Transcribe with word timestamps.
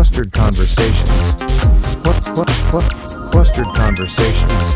Clustered 0.00 0.32
Conversations. 0.32 1.42
What, 2.06 2.26
what, 2.34 2.50
what? 2.72 2.90
Clustered 3.30 3.66
Conversations. 3.74 4.74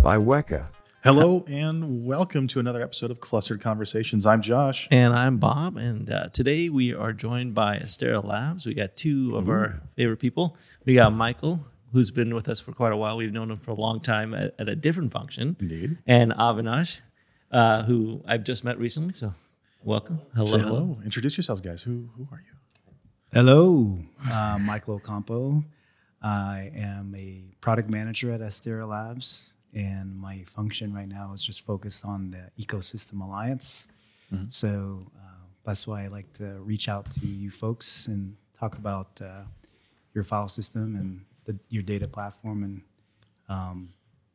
By 0.00 0.16
Weka. 0.16 0.68
Hello 1.02 1.44
and 1.48 2.06
welcome 2.06 2.46
to 2.46 2.60
another 2.60 2.80
episode 2.80 3.10
of 3.10 3.18
Clustered 3.18 3.60
Conversations. 3.60 4.26
I'm 4.26 4.42
Josh. 4.42 4.86
And 4.92 5.12
I'm 5.12 5.38
Bob, 5.38 5.76
and 5.76 6.08
uh, 6.08 6.28
today 6.28 6.68
we 6.68 6.94
are 6.94 7.12
joined 7.12 7.56
by 7.56 7.78
Astera 7.78 8.22
Labs. 8.22 8.64
We 8.64 8.74
got 8.74 8.96
two 8.96 9.34
of 9.34 9.48
our 9.48 9.80
favorite 9.96 10.18
people. 10.18 10.56
We 10.84 10.94
got 10.94 11.12
Michael, 11.12 11.66
who's 11.92 12.12
been 12.12 12.36
with 12.36 12.48
us 12.48 12.60
for 12.60 12.70
quite 12.70 12.92
a 12.92 12.96
while. 12.96 13.16
We've 13.16 13.32
known 13.32 13.50
him 13.50 13.58
for 13.58 13.72
a 13.72 13.74
long 13.74 13.98
time 13.98 14.34
at, 14.34 14.54
at 14.60 14.68
a 14.68 14.76
different 14.76 15.10
function. 15.10 15.56
Indeed. 15.58 15.98
And 16.06 16.30
Avinash, 16.30 17.00
uh, 17.50 17.82
who 17.82 18.22
I've 18.24 18.44
just 18.44 18.62
met 18.62 18.78
recently. 18.78 19.14
So, 19.14 19.34
welcome. 19.82 20.20
Hello. 20.36 20.46
Say 20.46 20.60
hello. 20.60 21.00
Introduce 21.04 21.36
yourselves, 21.36 21.60
guys. 21.60 21.82
Who 21.82 22.08
who 22.16 22.28
are 22.30 22.38
you? 22.38 22.57
Hello, 23.30 23.98
uh, 24.32 24.58
Michael 24.58 24.94
Ocampo. 24.94 25.62
I 26.22 26.72
am 26.74 27.14
a 27.14 27.44
product 27.60 27.90
manager 27.90 28.32
at 28.32 28.40
Astera 28.40 28.88
Labs, 28.88 29.52
and 29.74 30.16
my 30.18 30.44
function 30.44 30.94
right 30.94 31.06
now 31.06 31.34
is 31.34 31.42
just 31.44 31.66
focused 31.66 32.06
on 32.06 32.30
the 32.30 32.50
ecosystem 32.58 33.20
alliance. 33.20 33.86
So 34.48 35.06
uh, 35.14 35.44
that's 35.62 35.86
why 35.86 36.04
I 36.04 36.06
like 36.06 36.32
to 36.34 36.58
reach 36.60 36.88
out 36.88 37.10
to 37.10 37.26
you 37.26 37.50
folks 37.50 38.06
and 38.06 38.34
talk 38.58 38.78
about 38.78 39.20
uh, 39.20 39.42
your 40.14 40.24
file 40.24 40.48
system 40.48 40.96
and 40.96 41.20
the, 41.44 41.58
your 41.68 41.82
data 41.82 42.08
platform, 42.08 42.62
and 42.64 42.82
um, 43.50 43.90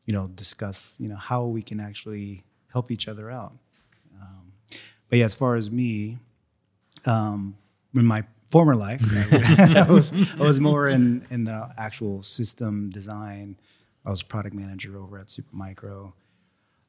you 0.06 0.14
know 0.14 0.28
discuss 0.28 0.96
you 1.00 1.10
know 1.10 1.16
how 1.16 1.46
we 1.46 1.64
can 1.64 1.80
actually 1.80 2.44
help 2.72 2.92
each 2.92 3.08
other 3.08 3.32
out. 3.32 3.54
Um, 4.22 4.54
but 5.10 5.18
yeah, 5.18 5.26
as 5.26 5.34
far 5.34 5.56
as 5.56 5.72
me, 5.72 6.20
um, 7.08 7.58
in 7.96 8.06
my 8.06 8.24
former 8.54 8.76
life, 8.76 9.02
I 9.34 9.88
was 9.90 10.14
I 10.40 10.44
was 10.44 10.60
more 10.60 10.88
in 10.88 11.26
in 11.32 11.44
the 11.46 11.72
actual 11.76 12.22
system 12.22 12.92
design. 12.92 13.58
I 14.06 14.12
was 14.12 14.22
product 14.22 14.56
manager 14.56 15.00
over 15.00 15.18
at 15.18 15.28
Supermicro, 15.28 16.14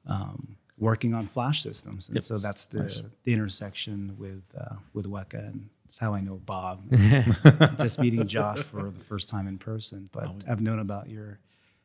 um, 0.06 0.56
working 0.78 1.14
on 1.14 1.27
flash 1.27 1.62
systems, 1.62 2.11
and 2.11 2.22
so 2.22 2.36
that's 2.36 2.66
the 2.66 2.84
the 3.25 3.33
intersection 3.33 4.14
with 4.19 4.53
uh, 4.58 4.77
with 4.92 5.06
Weka, 5.06 5.38
and 5.38 5.70
it's 5.86 5.97
how 5.97 6.12
I 6.12 6.20
know 6.20 6.36
Bob. 6.36 6.83
Just 7.78 7.98
meeting 7.98 8.27
Josh 8.27 8.58
for 8.58 8.91
the 8.91 9.00
first 9.00 9.31
time 9.31 9.47
in 9.48 9.56
person, 9.56 10.10
but 10.12 10.28
I've 10.47 10.60
known 10.60 10.81
about 10.81 11.08
your 11.08 11.38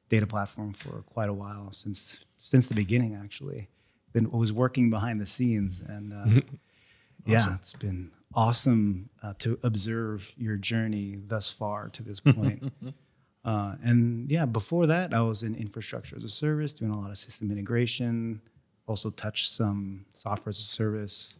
data 0.09 0.27
platform 0.27 0.73
for 0.73 1.03
quite 1.13 1.29
a 1.29 1.33
while 1.33 1.71
since 1.71 2.19
since 2.37 2.67
the 2.67 2.75
beginning. 2.75 3.15
Actually, 3.15 3.69
been 4.11 4.29
was 4.29 4.51
working 4.51 4.89
behind 4.89 5.21
the 5.21 5.25
scenes, 5.25 5.79
and 5.79 6.11
uh, 6.11 6.41
yeah, 7.25 7.55
it's 7.55 7.73
been 7.73 8.11
awesome 8.33 9.09
uh, 9.23 9.33
to 9.39 9.59
observe 9.63 10.33
your 10.37 10.55
journey 10.55 11.17
thus 11.27 11.49
far 11.49 11.89
to 11.89 12.03
this 12.03 12.19
point. 12.19 12.71
uh, 13.45 13.75
and 13.83 14.29
yeah, 14.29 14.45
before 14.45 14.85
that, 14.87 15.13
I 15.13 15.21
was 15.21 15.43
in 15.43 15.55
infrastructure 15.55 16.15
as 16.15 16.23
a 16.23 16.29
service, 16.29 16.73
doing 16.73 16.91
a 16.91 16.99
lot 16.99 17.09
of 17.09 17.17
system 17.17 17.51
integration. 17.51 18.41
Also 18.87 19.09
touched 19.11 19.51
some 19.51 20.05
software 20.15 20.49
as 20.49 20.59
a 20.59 20.63
service 20.63 21.37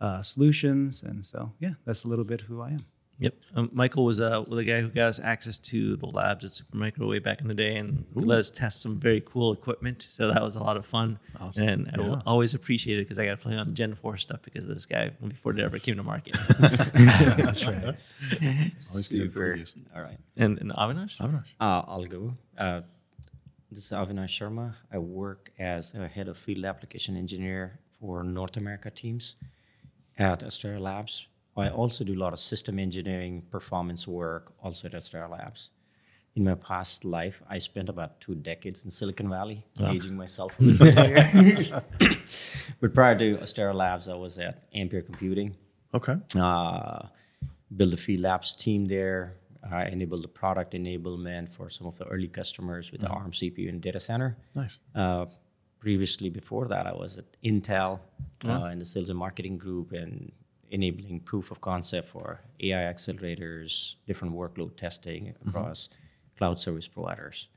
uh, 0.00 0.22
solutions, 0.22 1.02
and 1.02 1.24
so 1.24 1.52
yeah, 1.60 1.74
that's 1.84 2.04
a 2.04 2.08
little 2.08 2.24
bit 2.24 2.42
who 2.42 2.60
I 2.60 2.70
am. 2.70 2.86
Yep. 3.22 3.34
Um, 3.54 3.70
Michael 3.72 4.04
was 4.04 4.20
uh, 4.20 4.42
the 4.42 4.64
guy 4.64 4.80
who 4.80 4.88
got 4.88 5.08
us 5.08 5.20
access 5.20 5.58
to 5.58 5.96
the 5.96 6.06
labs 6.06 6.44
at 6.44 6.50
Supermicro 6.50 7.08
way 7.08 7.18
back 7.18 7.40
in 7.40 7.48
the 7.48 7.54
day 7.54 7.76
and 7.76 8.04
let 8.14 8.38
us 8.38 8.50
test 8.50 8.82
some 8.82 8.98
very 8.98 9.22
cool 9.24 9.52
equipment. 9.52 10.06
So 10.08 10.32
that 10.32 10.42
was 10.42 10.56
a 10.56 10.62
lot 10.62 10.76
of 10.76 10.86
fun. 10.86 11.18
Awesome. 11.40 11.68
And 11.68 11.90
I 11.94 12.00
will 12.00 12.22
always 12.26 12.54
appreciate 12.54 12.98
it 12.98 13.02
because 13.02 13.18
I 13.18 13.24
got 13.24 13.32
to 13.32 13.36
play 13.36 13.56
on 13.56 13.74
Gen 13.74 13.94
4 13.94 14.16
stuff 14.16 14.40
because 14.42 14.64
of 14.64 14.70
this 14.70 14.86
guy 14.86 15.10
before 15.26 15.52
it 15.52 15.60
ever 15.60 15.78
came 15.78 15.96
to 15.96 16.02
market. 16.02 16.36
That's 16.58 17.66
right. 17.66 17.94
Super. 18.78 19.58
All 19.94 20.02
right. 20.02 20.18
and, 20.36 20.58
and 20.58 20.72
Avinash? 20.72 21.18
Avinash. 21.18 21.46
Uh, 21.60 21.82
I'll 21.86 22.04
go. 22.06 22.34
Uh, 22.58 22.82
this 23.70 23.86
is 23.86 23.90
Avinash 23.90 24.38
Sharma. 24.38 24.74
I 24.92 24.98
work 24.98 25.50
as 25.58 25.94
a 25.94 26.06
head 26.08 26.28
of 26.28 26.36
field 26.36 26.64
application 26.64 27.16
engineer 27.16 27.78
for 27.98 28.22
North 28.22 28.56
America 28.56 28.90
teams 28.90 29.36
at 30.18 30.40
Astera 30.40 30.80
Labs. 30.80 31.26
I 31.56 31.68
also 31.68 32.04
do 32.04 32.14
a 32.14 32.20
lot 32.22 32.32
of 32.32 32.40
system 32.40 32.78
engineering, 32.78 33.42
performance 33.50 34.08
work, 34.08 34.52
also 34.62 34.88
at 34.88 34.94
Astera 34.94 35.28
Labs. 35.30 35.70
In 36.34 36.44
my 36.44 36.54
past 36.54 37.04
life, 37.04 37.42
I 37.48 37.58
spent 37.58 37.90
about 37.90 38.20
two 38.22 38.34
decades 38.34 38.84
in 38.84 38.90
Silicon 38.90 39.28
Valley, 39.28 39.66
aging 39.78 40.16
myself 40.16 40.58
a 40.58 40.62
little 40.62 40.86
bit 40.86 41.70
but 42.80 42.94
prior 42.94 43.18
to 43.18 43.36
Astera 43.36 43.74
Labs, 43.74 44.08
I 44.08 44.14
was 44.14 44.38
at 44.38 44.62
Ampere 44.72 45.02
Computing 45.02 45.54
Okay. 45.94 46.14
uh, 46.40 47.06
build 47.76 47.94
a 47.94 48.16
labs 48.16 48.56
team 48.56 48.86
there. 48.86 49.36
I 49.70 49.84
enabled 49.86 50.24
the 50.24 50.28
product 50.28 50.72
enablement 50.72 51.54
for 51.54 51.68
some 51.68 51.86
of 51.86 51.98
the 51.98 52.06
early 52.06 52.28
customers 52.28 52.90
with 52.90 53.02
the 53.02 53.08
ARM 53.08 53.30
CPU 53.30 53.68
and 53.68 53.80
data 53.80 54.00
center. 54.00 54.36
Nice. 54.54 54.78
Uh, 54.94 55.26
previously, 55.78 56.30
before 56.30 56.66
that, 56.68 56.86
I 56.86 56.92
was 56.94 57.18
at 57.18 57.26
Intel 57.44 58.00
uh, 58.44 58.70
in 58.72 58.78
the 58.78 58.84
sales 58.84 59.08
and 59.10 59.18
marketing 59.18 59.58
group 59.58 59.92
and 59.92 60.32
enabling 60.72 61.20
proof 61.20 61.50
of 61.50 61.60
concept 61.60 62.08
for 62.08 62.40
AI 62.60 62.92
accelerators, 62.92 63.96
different 64.06 64.34
workload 64.34 64.76
testing 64.76 65.34
across 65.46 65.88
cloud 66.36 66.58
service 66.58 66.88
providers. 66.88 67.48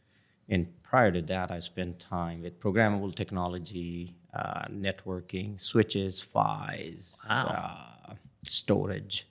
And 0.48 0.68
prior 0.84 1.12
to 1.12 1.22
that, 1.24 1.50
I 1.50 1.60
spent 1.60 2.00
time 2.00 2.44
with 2.44 2.60
programmable 2.60 3.16
technology, 3.16 4.14
uh, 4.34 4.64
networking, 4.70 5.60
switches, 5.60 6.28
PHYs, 6.32 7.18
uh, 7.30 8.14
storage. 8.44 9.28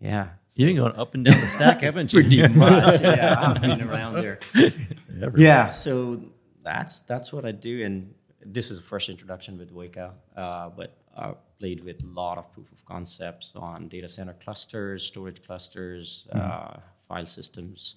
Yeah. 0.00 0.28
You've 0.54 0.66
been 0.66 0.76
going 0.76 0.96
up 0.96 1.14
and 1.14 1.24
down 1.24 1.34
the 1.34 1.46
stack, 1.46 1.80
haven't 1.88 2.12
you? 2.12 2.20
pretty 2.20 2.48
much. 2.48 3.00
yeah, 3.00 3.36
I've 3.38 3.62
been 3.62 3.82
around 3.88 4.14
there. 4.14 4.40
Yeah, 5.36 5.70
so 5.70 6.20
that's 6.62 7.00
that's 7.00 7.32
what 7.32 7.44
I 7.46 7.52
do, 7.52 7.84
and 7.84 8.12
this 8.44 8.70
is 8.70 8.78
the 8.80 8.84
first 8.84 9.08
introduction 9.08 9.58
with 9.58 9.72
Weka, 9.74 10.10
uh, 10.36 10.70
but 10.70 10.96
I 11.16 11.34
played 11.58 11.84
with 11.84 12.02
a 12.02 12.06
lot 12.08 12.38
of 12.38 12.52
proof 12.52 12.70
of 12.72 12.84
concepts 12.84 13.52
on 13.56 13.88
data 13.88 14.08
center 14.08 14.34
clusters, 14.34 15.04
storage 15.04 15.44
clusters, 15.44 16.26
uh, 16.32 16.76
file 17.06 17.26
systems, 17.26 17.96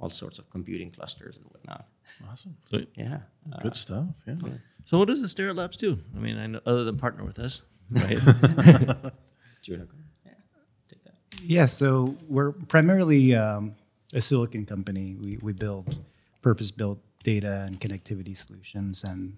all 0.00 0.08
sorts 0.08 0.38
of 0.38 0.48
computing 0.50 0.90
clusters 0.90 1.36
and 1.36 1.44
whatnot. 1.46 1.86
Awesome. 2.30 2.56
Sweet. 2.68 2.88
Yeah, 2.94 3.18
uh, 3.52 3.58
Good 3.60 3.76
stuff. 3.76 4.06
Yeah. 4.26 4.34
So 4.84 4.98
what 4.98 5.08
does 5.08 5.20
the 5.20 5.26
Astera 5.26 5.56
Labs 5.56 5.76
do? 5.76 5.98
I 6.14 6.18
mean, 6.18 6.38
I 6.38 6.46
know, 6.46 6.60
other 6.66 6.84
than 6.84 6.96
partner 6.96 7.24
with 7.24 7.38
us, 7.38 7.62
right? 7.90 8.08
do 8.18 8.22
you 9.64 9.74
wanna 9.74 9.86
go? 9.86 9.96
Yeah, 10.24 10.32
take 10.88 11.04
that. 11.04 11.14
Yeah, 11.42 11.64
so 11.64 12.16
we're 12.28 12.52
primarily 12.52 13.34
um, 13.34 13.74
a 14.14 14.20
silicon 14.20 14.66
company. 14.66 15.16
We, 15.20 15.38
we 15.38 15.52
build 15.52 15.98
purpose 16.42 16.70
built 16.70 17.00
data 17.22 17.64
and 17.66 17.80
connectivity 17.80 18.36
solutions. 18.36 19.02
And 19.02 19.36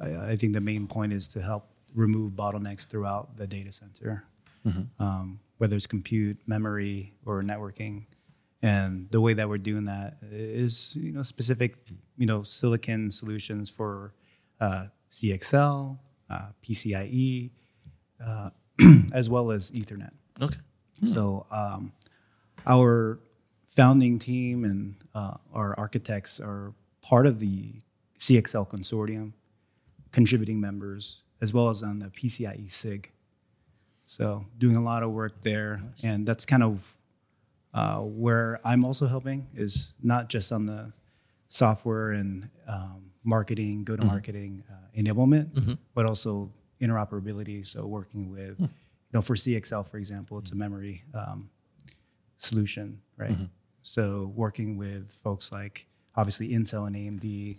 I, 0.00 0.32
I 0.32 0.36
think 0.36 0.54
the 0.54 0.60
main 0.60 0.86
point 0.86 1.12
is 1.12 1.26
to 1.28 1.42
help 1.42 1.69
remove 1.94 2.32
bottlenecks 2.32 2.86
throughout 2.86 3.36
the 3.36 3.46
data 3.46 3.72
center, 3.72 4.24
um, 4.98 5.40
whether 5.58 5.76
it's 5.76 5.86
compute, 5.86 6.38
memory, 6.46 7.12
or 7.24 7.42
networking. 7.42 8.06
And 8.62 9.10
the 9.10 9.20
way 9.20 9.32
that 9.34 9.48
we're 9.48 9.58
doing 9.58 9.86
that 9.86 10.18
is, 10.30 10.94
you 10.96 11.12
know, 11.12 11.22
specific, 11.22 11.76
you 12.18 12.26
know, 12.26 12.42
silicon 12.42 13.10
solutions 13.10 13.70
for 13.70 14.12
uh, 14.60 14.86
CXL, 15.10 15.98
uh, 16.28 16.48
PCIe, 16.62 17.50
uh, 18.24 18.50
as 19.12 19.30
well 19.30 19.50
as 19.50 19.70
Ethernet. 19.70 20.10
okay. 20.40 20.58
So 21.06 21.46
um, 21.50 21.92
our 22.66 23.20
founding 23.68 24.18
team 24.18 24.64
and 24.64 24.96
uh, 25.14 25.34
our 25.54 25.74
architects 25.78 26.40
are 26.40 26.74
part 27.00 27.26
of 27.26 27.38
the 27.38 27.72
CXL 28.18 28.68
consortium, 28.68 29.32
contributing 30.12 30.60
members, 30.60 31.22
as 31.40 31.52
well 31.52 31.68
as 31.68 31.82
on 31.82 31.98
the 31.98 32.06
PCIe 32.06 32.70
SIG. 32.70 33.10
So 34.06 34.44
doing 34.58 34.76
a 34.76 34.82
lot 34.82 35.02
of 35.02 35.10
work 35.10 35.40
there, 35.42 35.80
and 36.02 36.26
that's 36.26 36.44
kind 36.44 36.62
of 36.62 36.94
uh, 37.72 37.98
where 38.00 38.58
I'm 38.64 38.84
also 38.84 39.06
helping 39.06 39.46
is 39.54 39.92
not 40.02 40.28
just 40.28 40.50
on 40.52 40.66
the 40.66 40.92
software 41.48 42.10
and 42.10 42.48
um, 42.66 43.12
marketing, 43.22 43.84
go 43.84 43.96
to 43.96 44.02
marketing 44.04 44.64
uh, 44.70 45.00
enablement, 45.00 45.78
but 45.94 46.06
also 46.06 46.50
interoperability. 46.80 47.64
So 47.64 47.86
working 47.86 48.30
with, 48.30 48.56
you 48.58 48.68
know, 49.12 49.20
for 49.20 49.34
CXL, 49.36 49.88
for 49.88 49.98
example, 49.98 50.38
it's 50.38 50.50
a 50.50 50.56
memory 50.56 51.04
um, 51.14 51.48
solution, 52.38 53.00
right? 53.16 53.30
So 53.82 54.32
working 54.34 54.76
with 54.76 55.12
folks 55.12 55.52
like 55.52 55.86
obviously 56.16 56.50
Intel 56.50 56.86
and 56.88 56.96
AMD, 56.96 57.58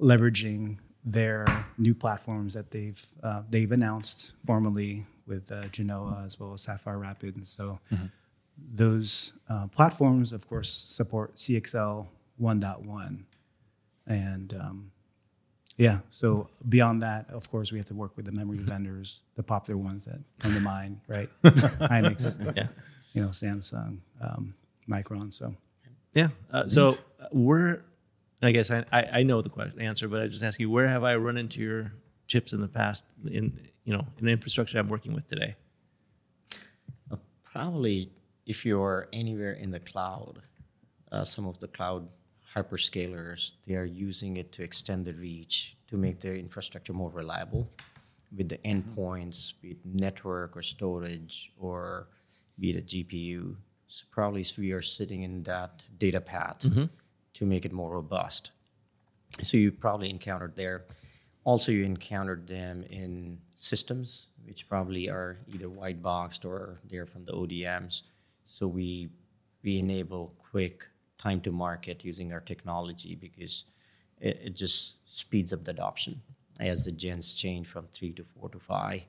leveraging 0.00 0.78
their 1.04 1.66
new 1.78 1.94
platforms 1.94 2.54
that 2.54 2.70
they've 2.70 3.04
uh, 3.22 3.42
they've 3.50 3.70
announced 3.72 4.34
formally 4.46 5.04
with 5.26 5.50
uh, 5.52 5.66
Genoa 5.68 6.22
as 6.24 6.38
well 6.40 6.52
as 6.52 6.62
Sapphire 6.62 6.98
Rapid, 6.98 7.36
and 7.36 7.46
so 7.46 7.78
those 8.72 9.32
uh, 9.48 9.66
platforms, 9.68 10.32
of 10.32 10.48
course, 10.48 10.70
support 10.70 11.36
CXL 11.36 12.06
1.1, 12.40 13.18
and 14.06 14.54
um, 14.54 14.90
yeah. 15.76 15.98
So 16.10 16.48
beyond 16.68 17.02
that, 17.02 17.28
of 17.30 17.50
course, 17.50 17.72
we 17.72 17.78
have 17.78 17.86
to 17.86 17.94
work 17.94 18.16
with 18.16 18.26
the 18.26 18.32
memory 18.32 18.58
vendors, 18.58 19.20
the 19.34 19.42
popular 19.42 19.76
ones 19.76 20.04
that 20.04 20.20
come 20.38 20.54
to 20.54 20.60
mind, 20.60 21.00
right? 21.08 21.28
Hynix, 21.42 22.38
Yeah. 22.56 22.68
you 23.12 23.22
know, 23.22 23.28
Samsung, 23.28 23.98
um, 24.20 24.54
Micron. 24.88 25.32
So 25.34 25.54
Yeah. 26.14 26.28
Uh, 26.52 26.68
so 26.68 26.92
where, 27.32 27.82
I 28.46 28.52
guess 28.52 28.70
I, 28.70 28.84
I, 28.92 29.02
I 29.12 29.22
know 29.22 29.42
the 29.42 29.48
question, 29.48 29.80
answer, 29.80 30.08
but 30.08 30.22
I 30.22 30.26
just 30.26 30.42
ask 30.42 30.58
you, 30.58 30.70
where 30.70 30.88
have 30.88 31.04
I 31.04 31.16
run 31.16 31.36
into 31.36 31.60
your 31.60 31.92
chips 32.26 32.52
in 32.52 32.60
the 32.60 32.68
past 32.68 33.06
in, 33.26 33.58
you 33.84 33.92
know, 33.92 34.06
in 34.18 34.26
the 34.26 34.32
infrastructure 34.32 34.78
I'm 34.78 34.88
working 34.88 35.14
with 35.14 35.26
today? 35.28 35.56
Uh, 37.10 37.16
Probably 37.44 38.10
if 38.46 38.66
you're 38.66 39.08
anywhere 39.12 39.52
in 39.52 39.70
the 39.70 39.80
cloud, 39.80 40.42
uh, 41.12 41.24
some 41.24 41.46
of 41.46 41.58
the 41.60 41.68
cloud 41.68 42.08
hyperscalers, 42.54 43.52
they 43.66 43.74
are 43.74 43.84
using 43.84 44.36
it 44.36 44.52
to 44.52 44.62
extend 44.62 45.04
the 45.04 45.14
reach 45.14 45.76
to 45.88 45.96
make 45.96 46.20
their 46.20 46.34
infrastructure 46.34 46.92
more 46.92 47.10
reliable 47.10 47.68
with 48.36 48.48
the 48.48 48.58
endpoints, 48.58 49.52
be 49.60 49.70
it 49.70 49.78
network 49.84 50.56
or 50.56 50.62
storage 50.62 51.52
or 51.58 52.08
be 52.58 52.70
it 52.70 52.76
a 52.76 52.82
GPU. 52.82 53.54
So 53.86 54.04
probably 54.10 54.40
if 54.40 54.56
we 54.58 54.72
are 54.72 54.82
sitting 54.82 55.22
in 55.22 55.42
that 55.44 55.82
data 55.98 56.20
path 56.20 56.64
to 57.34 57.44
make 57.44 57.64
it 57.64 57.72
more 57.72 57.90
robust. 57.90 58.52
So 59.42 59.56
you 59.56 59.72
probably 59.72 60.10
encountered 60.10 60.56
there. 60.56 60.84
Also, 61.44 61.72
you 61.72 61.84
encountered 61.84 62.46
them 62.46 62.84
in 62.88 63.38
systems, 63.54 64.28
which 64.46 64.68
probably 64.68 65.10
are 65.10 65.38
either 65.52 65.68
white 65.68 66.02
boxed 66.02 66.44
or 66.44 66.80
they're 66.88 67.06
from 67.06 67.24
the 67.24 67.32
ODMs. 67.32 68.02
So 68.46 68.66
we 68.66 69.10
we 69.62 69.78
enable 69.78 70.34
quick 70.50 70.86
time 71.18 71.40
to 71.40 71.50
market 71.50 72.04
using 72.04 72.32
our 72.32 72.40
technology 72.40 73.14
because 73.14 73.64
it, 74.20 74.40
it 74.44 74.54
just 74.54 74.96
speeds 75.06 75.52
up 75.52 75.64
the 75.64 75.70
adoption 75.70 76.20
as 76.60 76.84
the 76.84 76.92
gens 76.92 77.34
change 77.34 77.66
from 77.66 77.86
three 77.92 78.12
to 78.12 78.24
four 78.24 78.48
to 78.50 78.58
five. 78.58 79.02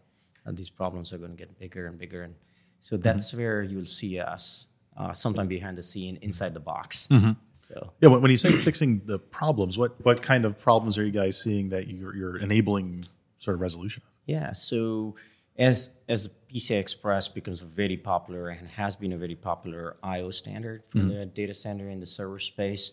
And 0.45 0.57
these 0.57 0.69
problems 0.69 1.11
are 1.11 1.17
going 1.17 1.31
to 1.31 1.37
get 1.37 1.57
bigger 1.59 1.87
and 1.87 1.97
bigger, 1.97 2.23
and 2.23 2.35
so 2.79 2.95
mm-hmm. 2.95 3.03
that's 3.03 3.33
where 3.33 3.63
you'll 3.63 3.85
see 3.85 4.19
us 4.19 4.65
uh, 4.97 5.13
sometime 5.13 5.47
behind 5.47 5.77
the 5.77 5.83
scene, 5.83 6.17
inside 6.21 6.53
the 6.53 6.59
box. 6.59 7.07
So. 7.53 7.93
Yeah, 7.99 8.09
when 8.09 8.21
when 8.21 8.31
you 8.31 8.37
say 8.37 8.51
fixing 8.57 9.01
the 9.05 9.17
problems, 9.17 9.77
what 9.77 9.95
what 10.05 10.21
kind 10.21 10.45
of 10.45 10.59
problems 10.59 10.97
are 10.97 11.05
you 11.05 11.11
guys 11.11 11.41
seeing 11.41 11.69
that 11.69 11.87
you're, 11.87 12.15
you're 12.15 12.37
enabling 12.37 13.05
sort 13.39 13.55
of 13.55 13.61
resolution? 13.61 14.03
Yeah. 14.27 14.51
So 14.53 15.15
as 15.57 15.89
as 16.07 16.29
PCI 16.53 16.79
Express 16.79 17.27
becomes 17.27 17.61
very 17.61 17.97
popular 17.97 18.49
and 18.49 18.67
has 18.69 18.95
been 18.95 19.13
a 19.13 19.17
very 19.17 19.35
popular 19.35 19.95
I/O 20.03 20.29
standard 20.31 20.83
for 20.89 20.99
the 20.99 21.25
data 21.25 21.53
center 21.53 21.89
and 21.89 22.01
the 22.01 22.05
server 22.05 22.39
space, 22.39 22.91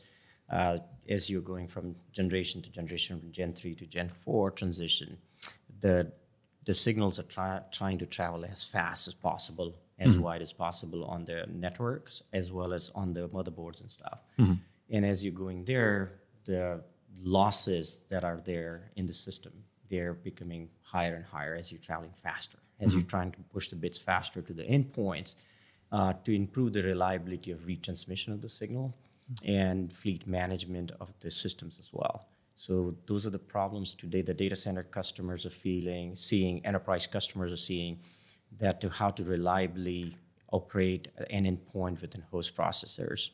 uh, 0.48 0.78
as 1.08 1.28
you're 1.28 1.42
going 1.42 1.68
from 1.68 1.96
generation 2.12 2.62
to 2.62 2.70
generation, 2.70 3.20
from 3.20 3.30
Gen 3.30 3.52
three 3.52 3.74
to 3.74 3.86
Gen 3.86 4.08
four 4.08 4.50
transition, 4.50 5.18
the 5.80 6.12
the 6.64 6.74
signals 6.74 7.18
are 7.18 7.24
try, 7.24 7.60
trying 7.72 7.98
to 7.98 8.06
travel 8.06 8.44
as 8.44 8.64
fast 8.64 9.08
as 9.08 9.14
possible, 9.14 9.74
as 10.02 10.12
mm-hmm. 10.12 10.22
wide 10.22 10.42
as 10.42 10.52
possible 10.52 11.04
on 11.04 11.24
the 11.24 11.46
networks, 11.48 12.22
as 12.32 12.50
well 12.56 12.72
as 12.72 12.90
on 12.94 13.12
the 13.12 13.28
motherboards 13.28 13.80
and 13.80 13.90
stuff. 13.90 14.20
Mm-hmm. 14.38 14.54
And 14.90 15.06
as 15.06 15.24
you're 15.24 15.40
going 15.44 15.64
there, 15.64 16.20
the 16.44 16.82
losses 17.20 18.04
that 18.10 18.24
are 18.24 18.40
there 18.44 18.90
in 18.96 19.06
the 19.06 19.12
system, 19.12 19.52
they're 19.90 20.14
becoming 20.14 20.68
higher 20.82 21.14
and 21.14 21.24
higher 21.24 21.54
as 21.54 21.70
you're 21.70 21.80
traveling 21.80 22.14
faster, 22.22 22.58
as 22.80 22.92
you're 22.92 23.00
mm-hmm. 23.00 23.08
trying 23.08 23.32
to 23.32 23.38
push 23.54 23.68
the 23.68 23.76
bits 23.76 23.98
faster 23.98 24.42
to 24.42 24.52
the 24.52 24.64
endpoints 24.64 25.36
uh, 25.92 26.12
to 26.24 26.34
improve 26.34 26.72
the 26.72 26.82
reliability 26.82 27.50
of 27.50 27.60
retransmission 27.60 28.32
of 28.32 28.40
the 28.40 28.48
signal 28.48 28.94
and 29.44 29.92
fleet 29.92 30.26
management 30.26 30.90
of 31.00 31.14
the 31.20 31.30
systems 31.30 31.78
as 31.78 31.90
well. 31.92 32.26
So 32.54 32.94
those 33.06 33.26
are 33.26 33.30
the 33.30 33.38
problems 33.38 33.94
today 33.94 34.22
the 34.22 34.34
data 34.34 34.56
center 34.56 34.82
customers 34.82 35.46
are 35.46 35.50
feeling, 35.66 36.14
seeing, 36.14 36.64
enterprise 36.66 37.06
customers 37.06 37.52
are 37.52 37.64
seeing 37.70 37.98
that 38.58 38.80
to 38.80 38.88
how 38.88 39.10
to 39.10 39.24
reliably 39.24 40.16
operate 40.52 41.08
an 41.30 41.44
endpoint 41.44 42.00
within 42.00 42.22
host 42.30 42.54
processors 42.54 43.30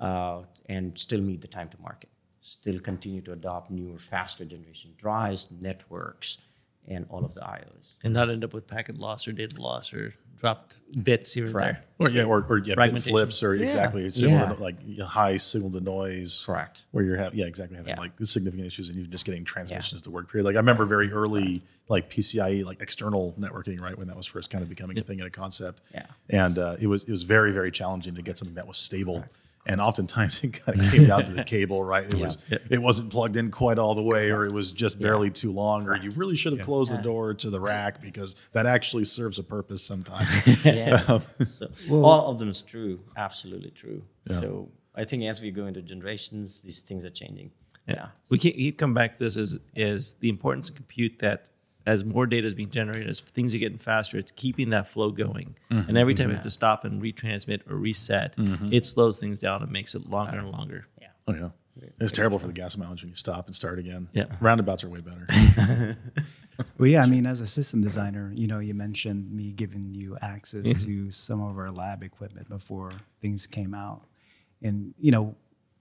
uh, 0.00 0.42
and 0.66 0.98
still 0.98 1.20
meet 1.20 1.40
the 1.40 1.48
time 1.48 1.68
to 1.68 1.80
market. 1.80 2.10
Still 2.40 2.80
continue 2.80 3.20
to 3.22 3.32
adopt 3.32 3.70
newer, 3.70 3.98
faster 3.98 4.44
generation 4.44 4.90
drives, 4.98 5.48
networks, 5.60 6.38
and 6.88 7.06
all 7.10 7.24
of 7.24 7.34
the 7.34 7.40
IOs. 7.40 7.94
And 8.02 8.12
not 8.12 8.28
end 8.30 8.44
up 8.44 8.52
with 8.54 8.66
packet 8.66 8.98
loss 8.98 9.26
or 9.28 9.32
data 9.32 9.60
loss 9.60 9.92
or 9.92 10.14
dropped 10.40 10.80
bits 11.04 11.32
here 11.32 11.46
and 11.46 11.54
there. 11.54 11.80
Or 12.00 12.10
yeah, 12.10 12.24
or, 12.24 12.44
or 12.48 12.58
yeah, 12.58 12.74
bit 12.74 13.02
flips 13.04 13.42
or 13.44 13.54
exactly 13.54 14.10
similar 14.10 14.40
Yeah. 14.48 14.54
to 14.54 14.60
like 14.62 14.98
high 14.98 15.36
signal 15.36 15.70
to 15.72 15.80
noise. 15.80 16.42
Correct. 16.44 16.82
Where 16.90 17.04
you're 17.04 17.16
having 17.16 17.38
yeah 17.38 17.46
exactly 17.46 17.76
having 17.76 17.90
Yeah. 17.94 18.00
like 18.00 18.12
significant 18.22 18.66
issues 18.66 18.88
and 18.88 18.96
you're 18.98 19.06
just 19.06 19.24
getting 19.24 19.44
transmissions 19.44 20.02
to 20.02 20.10
work 20.10 20.30
period. 20.30 20.44
Like 20.44 20.56
I 20.56 20.58
remember 20.58 20.84
very 20.84 21.12
early 21.12 21.62
like 21.88 22.10
PCIe 22.10 22.64
like 22.64 22.80
external 22.82 23.34
networking 23.38 23.80
right 23.80 23.96
when 23.96 24.08
that 24.08 24.16
was 24.16 24.26
first 24.26 24.50
kind 24.50 24.62
of 24.62 24.68
becoming 24.68 24.98
a 24.98 25.02
thing 25.02 25.20
and 25.20 25.28
a 25.28 25.30
concept. 25.30 25.80
Yeah. 25.94 26.06
And 26.28 26.58
uh, 26.58 26.76
it 26.80 26.88
was 26.88 27.04
it 27.04 27.10
was 27.10 27.22
very 27.22 27.52
very 27.52 27.70
challenging 27.70 28.16
to 28.16 28.22
get 28.22 28.36
something 28.38 28.56
that 28.56 28.66
was 28.66 28.78
stable. 28.78 29.24
And 29.64 29.80
oftentimes 29.80 30.42
it 30.44 30.64
kind 30.64 30.80
of 30.80 30.90
came 30.90 31.06
down 31.06 31.24
to 31.24 31.32
the 31.32 31.44
cable, 31.44 31.84
right? 31.84 32.04
It 32.04 32.14
was 32.20 32.38
it 32.50 32.80
wasn't 32.80 33.10
plugged 33.10 33.36
in 33.36 33.50
quite 33.50 33.78
all 33.78 33.94
the 33.94 34.02
way, 34.02 34.30
or 34.30 34.44
it 34.44 34.52
was 34.52 34.72
just 34.72 34.98
barely 34.98 35.30
too 35.30 35.52
long, 35.52 35.86
or 35.88 35.96
you 35.96 36.10
really 36.10 36.36
should 36.36 36.52
have 36.52 36.66
closed 36.66 36.92
the 36.92 37.00
door 37.00 37.34
to 37.34 37.50
the 37.50 37.60
rack 37.60 38.00
because 38.00 38.36
that 38.52 38.66
actually 38.66 39.04
serves 39.04 39.38
a 39.38 39.44
purpose 39.44 39.82
sometimes. 39.84 40.30
Yeah. 40.72 41.02
Um, 41.08 41.22
so 41.46 41.68
all 41.90 42.30
of 42.30 42.38
them 42.38 42.48
is 42.48 42.62
true, 42.62 43.00
absolutely 43.16 43.70
true. 43.70 44.02
So 44.28 44.68
I 44.94 45.04
think 45.04 45.24
as 45.24 45.42
we 45.42 45.50
go 45.50 45.66
into 45.66 45.82
generations, 45.82 46.60
these 46.60 46.80
things 46.80 47.04
are 47.04 47.10
changing. 47.10 47.50
Yeah. 47.88 48.08
We 48.30 48.38
keep, 48.38 48.56
keep 48.56 48.78
coming 48.78 48.94
back 48.94 49.18
to 49.18 49.24
this 49.24 49.36
is 49.36 49.58
is 49.74 50.14
the 50.14 50.28
importance 50.28 50.68
of 50.68 50.76
compute 50.76 51.18
that 51.18 51.48
as 51.86 52.04
more 52.04 52.26
data 52.26 52.46
is 52.46 52.54
being 52.54 52.70
generated, 52.70 53.08
as 53.08 53.20
things 53.20 53.54
are 53.54 53.58
getting 53.58 53.78
faster, 53.78 54.18
it's 54.18 54.32
keeping 54.32 54.70
that 54.70 54.88
flow 54.88 55.10
going. 55.10 55.56
Mm-hmm. 55.70 55.88
And 55.88 55.98
every 55.98 56.14
time 56.14 56.28
you 56.28 56.30
mm-hmm. 56.30 56.36
have 56.36 56.44
to 56.44 56.50
stop 56.50 56.84
and 56.84 57.02
retransmit 57.02 57.70
or 57.70 57.76
reset, 57.76 58.36
mm-hmm. 58.36 58.66
it 58.72 58.86
slows 58.86 59.18
things 59.18 59.38
down 59.38 59.62
and 59.62 59.70
makes 59.70 59.94
it 59.94 60.08
longer 60.08 60.38
and 60.38 60.50
longer. 60.50 60.86
Yeah. 61.00 61.08
Oh 61.28 61.34
yeah, 61.34 61.48
it's 62.00 62.12
terrible 62.12 62.38
for 62.38 62.48
the 62.48 62.52
gas 62.52 62.76
mileage 62.76 63.02
when 63.02 63.10
you 63.10 63.16
stop 63.16 63.46
and 63.46 63.54
start 63.54 63.78
again. 63.78 64.08
Yeah. 64.12 64.24
roundabouts 64.40 64.84
are 64.84 64.88
way 64.88 65.00
better. 65.00 65.96
Well, 66.78 66.88
yeah, 66.88 67.02
I 67.02 67.06
mean, 67.06 67.26
as 67.26 67.40
a 67.40 67.46
system 67.46 67.80
designer, 67.80 68.32
you 68.34 68.46
know, 68.46 68.58
you 68.58 68.74
mentioned 68.74 69.32
me 69.32 69.52
giving 69.52 69.94
you 69.94 70.16
access 70.20 70.84
to 70.84 71.10
some 71.10 71.42
of 71.42 71.58
our 71.58 71.70
lab 71.70 72.02
equipment 72.02 72.48
before 72.48 72.92
things 73.20 73.46
came 73.46 73.74
out, 73.74 74.06
and 74.60 74.94
you 74.98 75.10
know, 75.10 75.34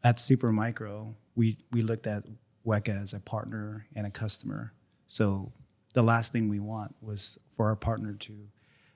at 0.04 0.18
Supermicro, 0.18 1.14
we 1.36 1.58
we 1.72 1.82
looked 1.82 2.08
at 2.08 2.24
Weka 2.66 3.02
as 3.02 3.14
a 3.14 3.20
partner 3.20 3.86
and 3.96 4.08
a 4.08 4.10
customer. 4.10 4.74
So 5.08 5.52
the 5.94 6.04
last 6.04 6.32
thing 6.32 6.50
we 6.50 6.60
want 6.60 6.96
was 7.02 7.38
for 7.56 7.68
our 7.68 7.76
partner 7.76 8.14
to 8.14 8.34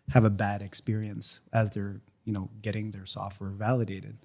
have 0.09 0.24
a 0.24 0.30
bad 0.30 0.62
experience 0.62 1.39
as 1.51 1.71
they're 1.71 2.01
you 2.25 2.33
know 2.33 2.50
getting 2.62 2.92
their 2.92 3.06
software 3.06 3.52
validated. 3.52 4.18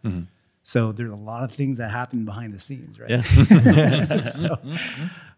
So 0.62 0.92
there's 0.92 1.10
a 1.10 1.16
lot 1.16 1.42
of 1.42 1.52
things 1.52 1.78
that 1.78 1.90
happen 1.90 2.24
behind 2.24 2.52
the 2.52 2.58
scenes, 2.58 3.00
right? 3.00 3.10
Yeah. 3.10 4.22
so, 4.22 4.58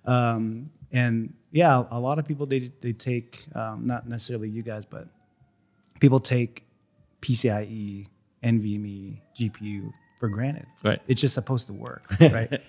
um, 0.04 0.70
and 0.90 1.34
yeah, 1.52 1.84
a 1.90 2.00
lot 2.00 2.18
of 2.18 2.26
people 2.26 2.46
they 2.46 2.70
they 2.80 2.92
take 2.92 3.44
um, 3.54 3.86
not 3.86 4.08
necessarily 4.08 4.48
you 4.48 4.62
guys, 4.62 4.84
but 4.84 5.06
people 6.00 6.18
take 6.18 6.66
PCIe, 7.20 8.08
NVMe, 8.42 9.20
GPU 9.38 9.92
for 10.18 10.28
granted. 10.28 10.66
Right. 10.82 11.00
It's 11.06 11.20
just 11.20 11.34
supposed 11.34 11.68
to 11.68 11.72
work, 11.72 12.04
right? 12.20 12.60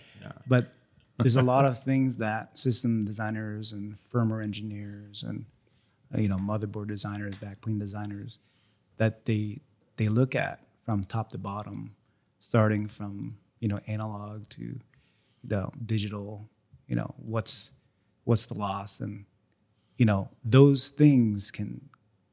But 0.47 0.65
there's 1.23 1.35
a 1.35 1.41
lot 1.41 1.65
of 1.65 1.83
things 1.83 2.17
that 2.17 2.57
system 2.57 3.05
designers 3.05 3.71
and 3.71 3.95
firmware 4.13 4.43
engineers 4.43 5.23
and 5.23 5.45
uh, 6.13 6.19
you 6.19 6.27
know 6.27 6.37
motherboard 6.37 6.87
designers, 6.87 7.35
backplane 7.35 7.79
designers 7.79 8.39
that 8.97 9.25
they 9.25 9.59
they 9.97 10.07
look 10.07 10.35
at 10.35 10.59
from 10.85 11.03
top 11.03 11.29
to 11.29 11.37
bottom, 11.37 11.95
starting 12.39 12.87
from 12.87 13.37
you 13.59 13.67
know 13.67 13.79
analog 13.87 14.47
to 14.49 14.61
you 14.61 14.79
know 15.43 15.71
digital. 15.85 16.47
You 16.87 16.97
know 16.97 17.15
what's 17.17 17.71
what's 18.25 18.45
the 18.45 18.53
loss 18.53 18.99
and 18.99 19.25
you 19.97 20.05
know 20.05 20.29
those 20.43 20.89
things 20.89 21.49
can 21.51 21.89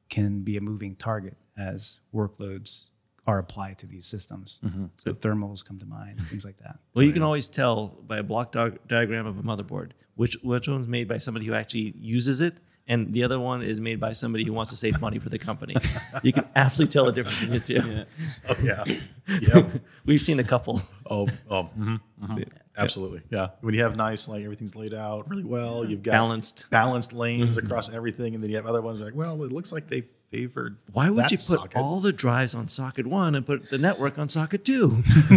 can 0.08 0.40
be 0.42 0.56
a 0.56 0.60
moving 0.60 0.96
target 0.96 1.36
as 1.56 2.00
workloads 2.14 2.90
are 3.26 3.38
applied 3.38 3.78
to 3.78 3.86
these 3.86 4.06
systems. 4.06 4.58
So 4.96 5.12
thermals 5.12 5.64
come 5.64 5.78
to 5.78 5.86
mind, 5.86 6.20
things 6.28 6.44
like 6.44 6.58
that. 6.58 6.78
Well, 6.94 7.04
you 7.04 7.12
can 7.12 7.22
always 7.22 7.48
tell 7.48 7.88
by 8.06 8.18
a 8.18 8.22
block 8.22 8.52
diag- 8.52 8.78
diagram 8.88 9.26
of 9.26 9.38
a 9.38 9.42
motherboard 9.42 9.92
which 10.16 10.36
which 10.42 10.68
one's 10.68 10.86
made 10.86 11.08
by 11.08 11.16
somebody 11.18 11.46
who 11.46 11.54
actually 11.54 11.94
uses 11.98 12.40
it, 12.42 12.58
and 12.86 13.12
the 13.14 13.22
other 13.24 13.38
one 13.40 13.62
is 13.62 13.80
made 13.80 13.98
by 14.00 14.12
somebody 14.12 14.44
who 14.44 14.52
wants 14.52 14.70
to 14.70 14.76
save 14.76 15.00
money 15.00 15.18
for 15.18 15.30
the 15.30 15.38
company. 15.38 15.74
you 16.22 16.32
can 16.32 16.46
absolutely 16.56 16.92
tell 16.92 17.06
the 17.06 17.12
difference 17.12 17.42
in 17.42 17.50
the 17.50 17.60
two. 17.60 18.04
oh 18.50 18.56
yeah, 18.62 18.84
yep. 19.54 19.70
We've 20.04 20.20
seen 20.20 20.38
a 20.38 20.44
couple. 20.44 20.82
Oh, 21.08 21.26
oh, 21.48 21.70
mhm, 21.78 22.00
mhm. 22.22 22.44
absolutely. 22.76 23.22
Yeah. 23.30 23.50
When 23.62 23.72
you 23.74 23.82
have 23.82 23.96
nice, 23.96 24.28
like 24.28 24.42
everything's 24.44 24.76
laid 24.76 24.92
out 24.92 25.30
really 25.30 25.44
well, 25.44 25.84
you've 25.88 26.02
got 26.02 26.12
Balanced. 26.12 26.66
balanced 26.70 27.12
lanes 27.14 27.56
across 27.56 27.90
everything, 27.94 28.34
and 28.34 28.42
then 28.42 28.50
you 28.50 28.56
have 28.56 28.66
other 28.66 28.82
ones 28.82 29.00
like, 29.00 29.14
well, 29.14 29.42
it 29.44 29.52
looks 29.52 29.72
like 29.72 29.88
they 29.88 30.02
favored. 30.30 30.78
Why 30.92 31.10
would 31.10 31.24
that 31.24 31.30
you 31.32 31.36
put 31.36 31.42
socket. 31.44 31.76
all 31.76 32.00
the 32.00 32.12
drives 32.12 32.54
on 32.54 32.68
socket 32.68 33.06
one 33.06 33.34
and 33.34 33.44
put 33.44 33.68
the 33.70 33.78
network 33.78 34.18
on 34.18 34.28
socket 34.28 34.64
two? 34.64 35.02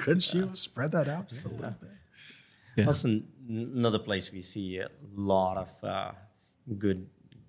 Couldn't 0.00 0.34
you 0.34 0.50
spread 0.54 0.92
that 0.92 1.08
out 1.08 1.28
just 1.28 1.44
a 1.44 1.48
little 1.48 1.70
bit? 1.80 1.90
Yeah. 2.76 2.86
Also, 2.86 3.08
n- 3.08 3.24
another 3.48 3.98
place 3.98 4.32
we 4.32 4.42
see 4.42 4.78
a 4.78 4.88
lot 5.14 5.56
of 5.56 5.84
uh, 5.84 6.12
good 6.78 7.06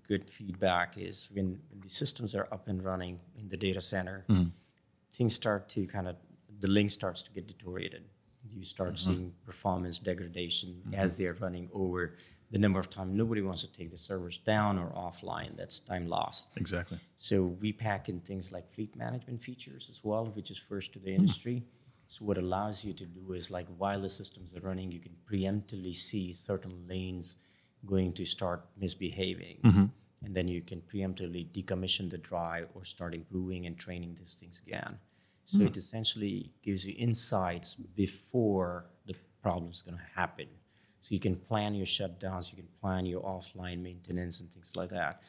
good 0.07 0.29
feedback 0.29 0.97
is 0.97 1.29
when, 1.33 1.57
when 1.69 1.79
the 1.81 1.87
systems 1.89 2.35
are 2.35 2.47
up 2.51 2.67
and 2.67 2.83
running 2.83 3.19
in 3.39 3.47
the 3.49 3.57
data 3.57 3.79
center, 3.81 4.25
Mm-hmm. 4.29 4.49
things 5.13 5.33
start 5.33 5.69
to 5.69 5.85
kind 5.87 6.07
of 6.07 6.15
the 6.59 6.67
link 6.67 6.91
starts 6.91 7.21
to 7.23 7.31
get 7.31 7.47
deteriorated. 7.47 8.03
You 8.49 8.63
start 8.65 8.95
Mm-hmm. 8.95 9.11
seeing 9.13 9.33
performance 9.45 9.99
degradation 9.99 10.81
as 10.93 11.17
they're 11.17 11.33
running 11.33 11.69
over 11.73 12.15
the 12.51 12.59
number 12.59 12.79
of 12.79 12.89
time. 12.89 13.15
Nobody 13.15 13.41
wants 13.41 13.61
to 13.61 13.71
take 13.71 13.91
the 13.91 13.97
servers 13.97 14.37
down 14.37 14.77
or 14.77 14.89
offline. 14.89 15.55
That's 15.57 15.79
time 15.79 16.07
lost. 16.07 16.49
Exactly. 16.57 16.99
So 17.15 17.43
we 17.43 17.71
pack 17.71 18.09
in 18.09 18.19
things 18.19 18.51
like 18.51 18.71
fleet 18.73 18.95
management 18.95 19.41
features 19.41 19.87
as 19.89 20.01
well, 20.03 20.25
which 20.25 20.51
is 20.51 20.57
first 20.57 20.93
to 20.93 20.99
the 20.99 21.11
hmm. 21.11 21.21
industry. 21.21 21.63
So 22.07 22.25
what 22.25 22.37
allows 22.37 22.83
you 22.83 22.91
to 22.93 23.05
do 23.05 23.31
is 23.31 23.49
like 23.49 23.67
while 23.77 24.01
the 24.01 24.09
systems 24.09 24.53
are 24.53 24.59
running, 24.59 24.91
you 24.91 24.99
can 24.99 25.15
preemptively 25.25 25.95
see 25.95 26.33
certain 26.33 26.85
lanes 26.87 27.37
going 27.85 28.11
to 28.13 28.25
start 28.25 28.65
misbehaving. 28.77 29.59
Mm-hmm. 29.63 29.85
And 30.23 30.35
then 30.35 30.47
you 30.47 30.61
can 30.61 30.81
preemptively 30.81 31.47
decommission 31.51 32.11
the 32.11 32.17
drive 32.17 32.67
or 32.75 32.83
start 32.83 33.15
improving 33.15 33.65
and 33.65 33.77
training 33.77 34.17
these 34.19 34.35
things 34.35 34.61
again. 34.67 34.99
So 35.45 35.59
hmm. 35.59 35.67
it 35.67 35.77
essentially 35.77 36.51
gives 36.61 36.85
you 36.85 36.93
insights 36.97 37.75
before 37.75 38.87
the 39.07 39.15
problem 39.41 39.71
is 39.71 39.81
going 39.81 39.97
to 39.97 40.19
happen. 40.19 40.47
So 41.01 41.13
you 41.15 41.19
can 41.19 41.35
plan 41.35 41.73
your 41.73 41.85
shutdowns, 41.87 42.51
you 42.51 42.57
can 42.57 42.67
plan 42.79 43.05
your 43.05 43.21
offline 43.23 43.81
maintenance 43.81 44.39
and 44.39 44.49
things 44.51 44.71
like 44.75 44.89
that, 44.89 45.21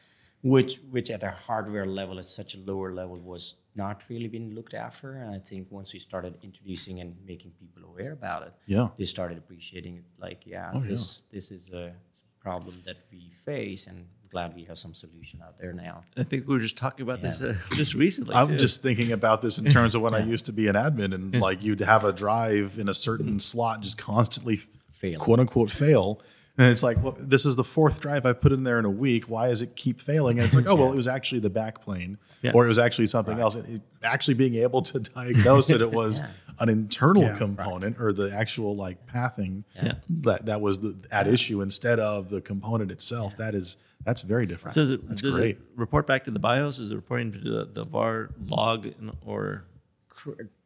which 0.42 0.80
which 0.90 1.10
at 1.10 1.22
a 1.22 1.30
hardware 1.30 1.86
level 1.86 2.18
at 2.18 2.26
such 2.26 2.54
a 2.54 2.58
lower 2.58 2.92
level 2.92 3.18
was 3.18 3.56
not 3.74 4.02
really 4.10 4.28
being 4.28 4.54
looked 4.54 4.74
after. 4.74 5.14
And 5.14 5.34
I 5.34 5.38
think 5.38 5.68
once 5.70 5.92
we 5.94 5.98
started 5.98 6.36
introducing 6.42 7.00
and 7.00 7.16
making 7.26 7.52
people 7.52 7.82
aware 7.90 8.12
about 8.12 8.42
it, 8.46 8.52
Yeah. 8.66 8.88
they 8.98 9.06
started 9.06 9.38
appreciating 9.38 9.96
it. 9.96 10.04
Like, 10.18 10.46
yeah, 10.46 10.70
Oh, 10.74 10.82
yeah. 10.82 10.88
this 10.90 11.22
this 11.32 11.50
is 11.50 11.70
a 11.70 11.94
problem 12.38 12.82
that 12.84 12.96
we 13.10 13.30
face, 13.30 13.86
and 13.86 14.04
glad 14.30 14.54
we 14.54 14.64
have 14.64 14.76
some 14.76 14.92
solution 14.94 15.40
out 15.42 15.56
there 15.58 15.72
now. 15.72 16.02
I 16.16 16.24
think 16.24 16.46
we 16.48 16.54
were 16.54 16.60
just 16.60 16.76
talking 16.76 17.02
about 17.04 17.20
this 17.22 17.40
uh, 17.40 17.54
just 17.72 17.94
recently. 17.94 18.34
I'm 18.34 18.48
too. 18.48 18.56
just 18.58 18.82
thinking 18.82 19.12
about 19.12 19.40
this 19.42 19.58
in 19.58 19.66
terms 19.70 19.94
of 19.94 20.02
when 20.02 20.14
I 20.14 20.22
used 20.34 20.46
to 20.46 20.52
be 20.52 20.66
an 20.68 20.74
admin 20.74 21.14
and 21.14 21.40
like 21.40 21.62
you'd 21.62 21.80
have 21.80 22.04
a 22.04 22.12
drive 22.12 22.78
in 22.78 22.88
a 22.90 22.94
certain 22.94 23.38
slot 23.38 23.80
just 23.80 23.96
constantly 23.96 24.60
Fail. 25.02 25.18
quote 25.21 25.40
unquote 25.40 25.71
fail. 25.71 26.21
And 26.59 26.71
it's 26.71 26.82
like, 26.82 27.02
well, 27.02 27.16
this 27.18 27.47
is 27.47 27.56
the 27.56 27.64
fourth 27.64 28.00
drive 28.00 28.26
I've 28.26 28.40
put 28.42 28.52
in 28.52 28.62
there 28.62 28.78
in 28.78 28.85
a 28.85 28.90
week. 28.90 29.26
Why 29.28 29.49
does 29.49 29.62
it 29.62 29.75
keep 29.75 30.02
failing? 30.02 30.38
And 30.38 30.44
it's 30.47 30.54
like, 30.54 30.66
oh, 30.66 30.75
well, 30.76 30.92
it 30.92 30.97
was 30.97 31.09
actually 31.09 31.40
the 31.40 31.50
backplane 31.50 32.18
Yeah. 32.42 32.50
or 32.52 32.66
it 32.66 32.68
was 32.68 32.78
actually 32.78 33.06
something 33.06 33.38
else. 33.38 33.56
It, 33.56 33.68
it- 33.68 33.82
actually 34.04 34.35
being 34.35 34.56
able 34.56 34.82
to 34.82 34.99
diagnose 35.14 35.68
that 35.68 35.80
it 35.80 35.90
was 36.02 36.21
an 36.59 36.68
internal 36.68 37.23
Yeah, 37.23 37.35
component 37.37 37.99
or 38.00 38.12
the 38.12 38.32
actual 38.35 38.76
like 38.76 39.06
pathing 39.06 39.64
Yeah. 39.76 39.94
that, 40.21 40.44
that 40.47 40.61
was 40.61 40.80
the, 40.80 40.94
at 41.11 41.26
issue 41.26 41.62
instead 41.62 41.99
of 41.99 42.28
the 42.30 42.40
component 42.42 42.90
itself. 42.90 43.37
That 43.38 43.54
is, 43.54 43.78
that's 44.04 44.21
very 44.23 44.44
different. 44.44 44.75
So 44.75 44.80
is 44.82 44.90
it, 44.90 45.09
that's 45.09 45.23
does 45.23 45.37
great. 45.37 45.56
it 45.56 45.62
report 45.76 46.06
back 46.06 46.25
to 46.25 46.30
the 46.30 46.38
BIOS? 46.40 46.78
Is 46.80 46.90
it 46.90 46.97
reporting 46.97 47.32
to 47.32 47.38
the, 47.38 47.68
the 47.73 47.85
VAR 47.85 48.30
log 48.49 48.88
or 49.25 49.64
Cor- 49.64 49.64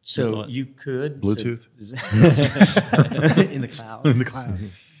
So 0.01 0.37
what? 0.37 0.49
you 0.49 0.65
could 0.65 1.21
Bluetooth? 1.21 1.67
so- 1.81 3.41
in 3.51 3.61
the 3.61 3.67
cloud. 3.67 4.07
in 4.07 4.19
the 4.19 4.25
cloud. 4.25 4.59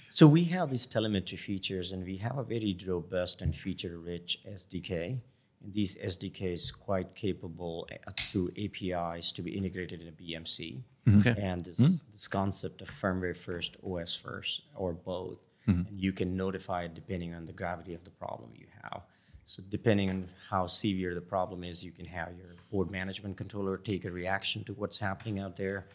So 0.09 0.25
we 0.25 0.45
have 0.45 0.69
these 0.71 0.87
telemetry 0.87 1.37
features, 1.37 1.91
and 1.91 2.03
we 2.03 2.17
have 2.17 2.37
a 2.37 2.43
very 2.43 2.75
robust 2.87 3.41
and 3.41 3.55
feature-rich 3.55 4.39
SDK. 4.49 5.19
And 5.63 5.73
these 5.73 5.95
SDKs 5.95 6.77
quite 6.77 7.13
capable 7.13 7.87
uh, 7.91 8.11
through 8.19 8.51
APIs 8.57 9.31
to 9.33 9.41
be 9.41 9.51
integrated 9.55 10.01
in 10.01 10.07
a 10.07 10.11
BMC. 10.11 10.81
Mm-hmm. 11.07 11.19
Okay. 11.19 11.41
And 11.41 11.63
this, 11.63 11.79
mm-hmm. 11.79 11.95
this 12.11 12.27
concept 12.27 12.81
of 12.81 12.89
firmware 12.89 13.37
first, 13.37 13.77
OS 13.83 14.15
first, 14.15 14.63
or 14.75 14.93
both, 14.93 15.37
mm-hmm. 15.67 15.87
and 15.87 15.99
you 15.99 16.11
can 16.11 16.35
notify 16.35 16.83
it 16.83 16.93
depending 16.93 17.33
on 17.33 17.45
the 17.45 17.53
gravity 17.53 17.93
of 17.93 18.03
the 18.03 18.09
problem 18.09 18.51
you 18.55 18.67
have. 18.81 19.01
So 19.47 19.63
depending 19.69 20.09
on 20.09 20.29
how 20.49 20.67
severe 20.67 21.15
the 21.15 21.21
problem 21.21 21.63
is, 21.63 21.81
you 21.81 21.93
can 21.93 22.05
have 22.05 22.35
your 22.37 22.55
board 22.69 22.91
management 22.91 23.37
controller 23.37 23.77
take 23.77 24.03
a 24.03 24.11
reaction 24.11 24.61
to 24.65 24.73
what's 24.73 24.99
happening 24.99 25.39
out 25.39 25.55
there, 25.55 25.87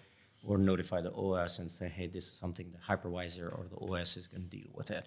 or 0.42 0.56
notify 0.56 1.02
the 1.02 1.12
OS 1.12 1.58
and 1.58 1.70
say, 1.70 1.86
hey, 1.86 2.06
this 2.06 2.28
is 2.28 2.32
something 2.32 2.72
the 2.72 2.78
hypervisor 2.78 3.52
or 3.52 3.66
the 3.68 3.76
OS 3.76 4.16
is 4.16 4.26
going 4.26 4.42
to 4.42 4.48
deal 4.48 4.70
with 4.72 4.90
it. 4.90 5.06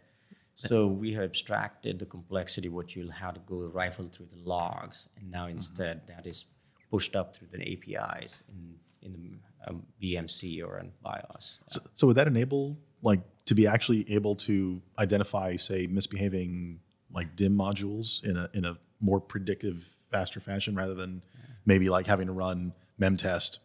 So 0.53 0.85
we 0.85 1.11
have 1.13 1.23
abstracted 1.23 1.97
the 1.97 2.05
complexity, 2.05 2.69
what 2.69 2.95
you'll 2.95 3.09
have 3.11 3.33
to 3.33 3.39
go 3.47 3.61
rifle 3.73 4.07
through 4.09 4.27
the 4.31 4.47
logs, 4.47 5.09
and 5.17 5.31
now 5.31 5.47
instead 5.47 6.05
that 6.05 6.27
is 6.27 6.45
pushed 6.91 7.15
up 7.15 7.35
through 7.35 7.47
the 7.51 7.61
APIs 7.73 8.43
in 8.47 8.75
in 9.01 9.13
the 9.13 9.69
um, 9.69 9.83
BMC 10.01 10.63
or 10.63 10.79
in 10.79 10.91
BIOS. 11.03 11.59
So, 11.67 11.81
so 11.93 12.07
would 12.07 12.15
that 12.17 12.27
enable 12.27 12.77
like 13.01 13.21
to 13.45 13.55
be 13.55 13.67
actually 13.67 14.09
able 14.11 14.35
to 14.35 14.81
identify, 14.97 15.55
say, 15.55 15.87
misbehaving 15.87 16.79
like 17.15 17.35
DIMM 17.35 17.55
modules 17.55 18.23
in 18.23 18.37
a 18.37 18.49
in 18.53 18.65
a 18.65 18.77
more 18.99 19.19
predictive, 19.19 19.93
faster 20.11 20.39
fashion 20.39 20.75
rather 20.75 20.93
than 20.93 21.21
maybe 21.65 21.89
like 21.89 22.05
having 22.07 22.27
to 22.27 22.33
run 22.33 22.73
mem 22.97 23.17
test 23.17 23.59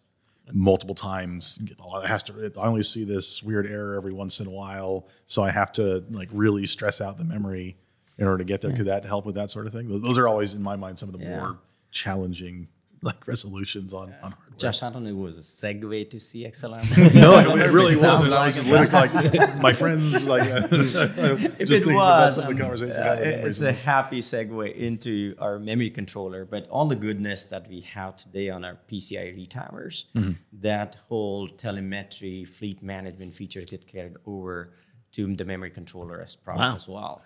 multiple 0.53 0.95
times. 0.95 1.61
It 1.63 2.07
has 2.07 2.23
to. 2.25 2.53
I 2.57 2.67
only 2.67 2.83
see 2.83 3.05
this 3.05 3.43
weird 3.43 3.67
error 3.67 3.95
every 3.97 4.13
once 4.13 4.41
in 4.41 4.47
a 4.47 4.51
while, 4.51 5.07
so 5.27 5.43
I 5.43 5.51
have 5.51 5.73
to 5.73 6.05
like 6.11 6.29
really 6.33 6.67
stress 6.67 7.01
out 7.01 7.19
the 7.19 7.25
memory 7.25 7.77
in 8.19 8.27
order 8.27 8.39
to 8.39 8.45
get 8.45 8.61
there. 8.61 8.73
Could 8.75 8.87
that 8.87 9.05
help 9.05 9.27
with 9.27 9.35
that 9.37 9.51
sort 9.51 9.67
of 9.67 9.73
thing? 9.73 9.89
Those 10.01 10.19
are 10.19 10.29
always 10.29 10.55
in 10.55 10.63
my 10.63 10.77
mind 10.77 10.99
some 10.99 11.09
of 11.09 11.19
the 11.19 11.25
Yeah. 11.25 11.37
more 11.39 11.59
challenging 11.91 12.69
like 13.09 13.27
resolutions 13.27 13.93
on 13.95 14.15
on 14.23 14.33
hardware. 14.33 14.59
Josh, 14.59 14.83
I 14.83 14.91
don't 14.91 15.05
know 15.05 15.11
it 15.11 15.15
was 15.17 15.39
a 15.39 15.41
segue 15.41 16.11
to 16.11 16.17
CXLM. 16.19 17.15
No, 17.15 17.39
it, 17.39 17.61
it 17.63 17.71
really 17.73 17.95
sounds 17.95 18.21
wasn't. 18.21 18.39
I 18.39 18.47
was 18.47 18.57
just 18.57 18.69
literally 18.69 19.39
like 19.39 19.57
my 19.61 19.73
friends, 19.73 20.27
like 20.27 20.43
uh, 20.51 20.69
if 20.71 21.69
just 21.69 21.87
it 21.87 21.95
was, 21.95 22.35
some 22.35 22.51
of 22.51 22.57
the 22.57 22.65
um, 22.65 22.71
uh, 22.73 23.03
I 23.03 23.17
had 23.17 23.19
it's 23.47 23.61
a 23.61 23.73
happy 23.73 24.21
segue 24.21 24.75
into 24.77 25.35
our 25.39 25.59
memory 25.59 25.91
controller. 25.91 26.45
But 26.45 26.69
all 26.69 26.87
the 26.87 26.97
goodness 26.97 27.45
that 27.47 27.69
we 27.69 27.81
have 27.83 28.17
today 28.17 28.51
on 28.51 28.65
our 28.65 28.77
PCI 28.91 29.35
retimers, 29.37 30.05
Mm-hmm. 30.15 30.33
that 30.61 30.81
that 30.81 30.97
whole 31.09 31.49
telemetry, 31.49 32.45
fleet 32.45 32.83
management 32.83 33.35
feature 33.35 33.61
get 33.63 33.87
carried 33.87 34.17
over 34.27 34.73
to 35.13 35.35
the 35.37 35.45
memory 35.45 35.71
controller 35.71 36.21
as 36.23 36.37
product 36.37 36.61
Wow. 36.69 36.75
as 36.75 36.89
well. 36.89 37.23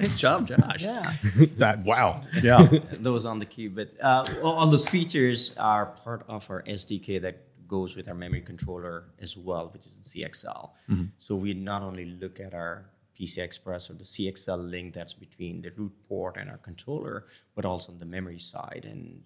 Nice 0.00 0.16
job, 0.16 0.48
Josh. 0.48 0.84
yeah, 0.84 1.02
That 1.58 1.84
wow, 1.84 2.22
yeah, 2.42 2.66
those 2.98 3.24
on 3.24 3.38
the 3.38 3.46
queue. 3.46 3.70
But 3.70 3.88
uh, 4.00 4.24
all 4.42 4.54
all 4.60 4.66
those 4.66 4.88
features 4.88 5.56
are 5.56 5.86
part 5.86 6.24
of 6.28 6.48
our 6.50 6.62
SDK 6.62 7.20
that 7.22 7.36
goes 7.68 7.94
with 7.96 8.08
our 8.08 8.14
memory 8.14 8.40
controller 8.40 9.04
as 9.20 9.36
well, 9.36 9.70
which 9.72 9.86
is 9.86 9.94
in 9.94 10.02
CXL. 10.02 10.70
So 11.18 11.36
we 11.36 11.54
not 11.54 11.82
only 11.82 12.04
look 12.22 12.40
at 12.40 12.52
our 12.52 12.90
PCI 13.16 13.44
Express 13.44 13.88
or 13.90 13.94
the 13.94 14.04
CXL 14.04 14.70
link 14.70 14.94
that's 14.94 15.12
between 15.12 15.62
the 15.62 15.70
root 15.76 15.92
port 16.08 16.36
and 16.36 16.50
our 16.50 16.56
controller, 16.58 17.26
but 17.54 17.64
also 17.64 17.92
on 17.92 17.98
the 17.98 18.06
memory 18.06 18.38
side 18.40 18.86
and 18.92 19.22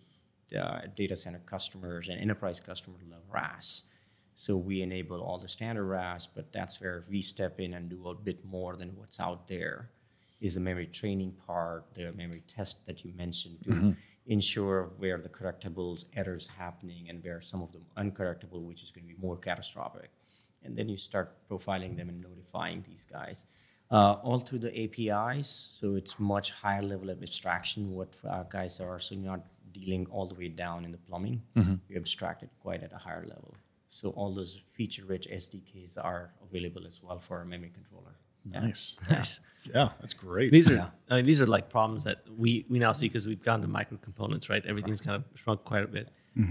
uh, 0.61 0.81
data 0.95 1.17
center 1.17 1.41
customers 1.47 2.09
and 2.09 2.21
enterprise 2.21 2.61
customers 2.61 3.01
love 3.11 3.23
RAS. 3.33 3.85
So 4.35 4.57
we 4.57 4.83
enable 4.83 5.21
all 5.23 5.39
the 5.39 5.49
standard 5.49 5.85
RAS, 5.87 6.27
but 6.27 6.53
that's 6.53 6.81
where 6.81 7.05
we 7.09 7.23
step 7.23 7.61
in 7.61 7.73
and 7.75 7.89
do 7.89 8.09
a 8.09 8.15
bit 8.15 8.45
more 8.45 8.77
than 8.77 8.91
what's 8.97 9.21
out 9.21 9.49
there. 9.49 9.91
Is 10.41 10.55
the 10.55 10.61
memory 10.61 10.87
training 10.87 11.33
part, 11.47 11.87
the 11.95 12.13
memory 12.13 12.43
test 12.47 12.85
that 12.87 13.05
you 13.05 13.13
mentioned 13.17 13.63
to 13.65 13.71
mm-hmm. 13.71 13.91
ensure 14.27 14.91
where 14.99 15.19
the 15.19 15.29
correctables 15.29 16.05
errors 16.15 16.49
happening 16.59 17.09
and 17.09 17.23
where 17.25 17.41
some 17.41 17.63
of 17.63 17.73
them 17.73 17.87
uncorrectable, 17.97 18.63
which 18.63 18.83
is 18.83 18.91
going 18.91 19.07
to 19.07 19.15
be 19.15 19.21
more 19.21 19.37
catastrophic. 19.37 20.11
And 20.63 20.77
then 20.77 20.89
you 20.89 20.97
start 20.97 21.37
profiling 21.49 21.97
them 21.97 22.09
and 22.09 22.21
notifying 22.21 22.83
these 22.87 23.07
guys. 23.11 23.47
Uh, 23.91 24.15
all 24.23 24.39
through 24.39 24.59
the 24.59 24.73
APIs, 24.83 25.49
so 25.79 25.95
it's 25.95 26.19
much 26.19 26.51
higher 26.51 26.83
level 26.83 27.11
of 27.11 27.23
abstraction. 27.23 27.93
What 27.93 28.15
our 28.29 28.47
guys 28.51 28.81
are, 28.81 28.99
so 28.99 29.15
you're 29.15 29.25
not 29.25 29.45
dealing 29.73 30.07
all 30.11 30.27
the 30.27 30.35
way 30.35 30.49
down 30.49 30.85
in 30.85 30.93
the 30.93 30.99
plumbing. 30.99 31.43
Mm-hmm. 31.57 31.75
You 31.89 31.97
abstract 31.97 32.43
it 32.43 32.51
quite 32.61 32.83
at 32.83 32.93
a 32.93 32.97
higher 32.97 33.25
level. 33.27 33.55
So 33.89 34.11
all 34.11 34.35
those 34.35 34.61
feature-rich 34.73 35.29
SDKs 35.31 35.99
are 36.03 36.33
available 36.43 36.87
as 36.87 37.03
well 37.03 37.19
for 37.21 37.39
our 37.39 37.45
memory 37.45 37.71
controller. 37.73 38.17
Nice, 38.45 38.97
Nice. 39.11 39.41
yeah, 39.65 39.91
that's 40.01 40.15
great. 40.15 40.53
These 40.53 40.71
are 40.71 40.93
I 41.11 41.17
mean, 41.17 41.27
these 41.27 41.41
are 41.41 41.47
like 41.47 41.69
problems 41.69 42.05
that 42.05 42.19
we 42.37 42.65
we 42.69 42.79
now 42.79 42.93
see 42.93 43.09
because 43.09 43.27
we've 43.27 43.43
gone 43.43 43.61
to 43.63 43.69
micro 43.69 43.99
components, 43.99 44.49
right? 44.49 44.65
Everything's 44.67 45.01
kind 45.01 45.17
of 45.17 45.25
shrunk 45.39 45.65
quite 45.65 45.83
a 45.85 45.89
bit. 45.89 46.09